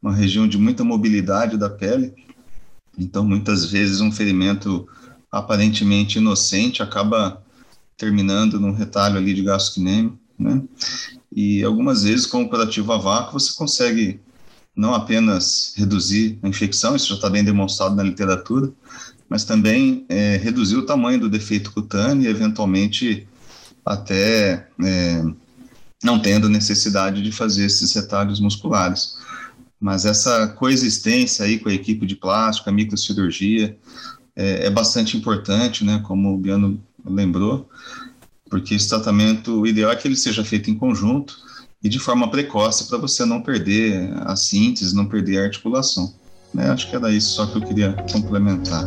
uma 0.01 0.15
região 0.15 0.49
de 0.49 0.57
muita 0.57 0.85
mobilidade 0.85 1.57
da 1.57 1.69
pele, 1.69 2.15
então 2.99 3.25
muitas 3.25 3.65
vezes 3.71 4.01
um 4.01 4.11
ferimento 4.11 4.89
aparentemente 5.31 6.19
inocente 6.19 6.83
acaba 6.83 7.43
terminando 7.97 8.61
num 8.61 8.73
retalho 8.73 9.17
ali 9.17 9.35
de 9.35 9.43
gasto 9.43 9.81
né? 10.39 10.63
E 11.35 11.63
algumas 11.63 12.05
vezes 12.05 12.27
com 12.27 12.43
o 12.43 12.49
curativo 12.49 12.93
a 12.93 12.99
vácuo 12.99 13.39
você 13.39 13.55
consegue 13.55 14.21
não 14.75 14.95
apenas 14.95 15.73
reduzir 15.77 16.39
a 16.43 16.49
infecção, 16.49 16.95
isso 16.95 17.09
já 17.09 17.15
está 17.15 17.31
bem 17.31 17.43
demonstrado 17.43 17.95
na 17.95 18.03
literatura, 18.03 18.71
mas 19.29 19.45
também 19.45 20.05
é, 20.09 20.37
reduzir 20.37 20.77
o 20.77 20.87
tamanho 20.87 21.21
do 21.21 21.29
defeito 21.29 21.73
cutâneo 21.73 22.25
e, 22.25 22.29
eventualmente, 22.29 23.27
até 23.85 24.69
é, 24.83 25.25
não 26.03 26.19
tendo 26.19 26.49
necessidade 26.49 27.23
de 27.23 27.33
fazer 27.33 27.67
esses 27.67 27.93
retalhos 27.93 28.41
musculares. 28.41 29.17
Mas 29.81 30.05
essa 30.05 30.49
coexistência 30.49 31.45
aí 31.45 31.59
com 31.59 31.69
a 31.69 31.75
equipe 31.75 32.07
de 32.07 32.17
plástico, 32.17 32.69
a 32.69 32.73
microcirurgia, 32.73 33.77
é, 34.35 34.67
é 34.67 34.71
bastante 34.71 35.17
importante, 35.17 35.85
né, 35.85 36.01
como 36.05 36.35
o 36.35 36.39
Biano 36.39 36.83
lembrou, 37.05 37.69
porque 38.49 38.75
esse 38.75 38.89
tratamento, 38.89 39.61
o 39.61 39.67
ideal 39.67 39.91
é 39.91 39.97
que 39.97 40.07
ele 40.07 40.17
seja 40.17 40.45
feito 40.45 40.71
em 40.71 40.75
conjunto, 40.75 41.37
e 41.83 41.89
de 41.89 41.99
forma 41.99 42.31
precoce 42.31 42.89
para 42.89 42.99
você 42.99 43.25
não 43.25 43.43
perder 43.43 44.11
a 44.25 44.35
síntese, 44.35 44.95
não 44.95 45.07
perder 45.07 45.39
a 45.39 45.45
articulação. 45.45 46.15
Né? 46.55 46.69
Acho 46.71 46.89
que 46.89 46.97
era 46.97 47.11
isso 47.11 47.31
só 47.31 47.47
que 47.47 47.59
eu 47.59 47.63
queria 47.63 47.93
complementar. 48.13 48.87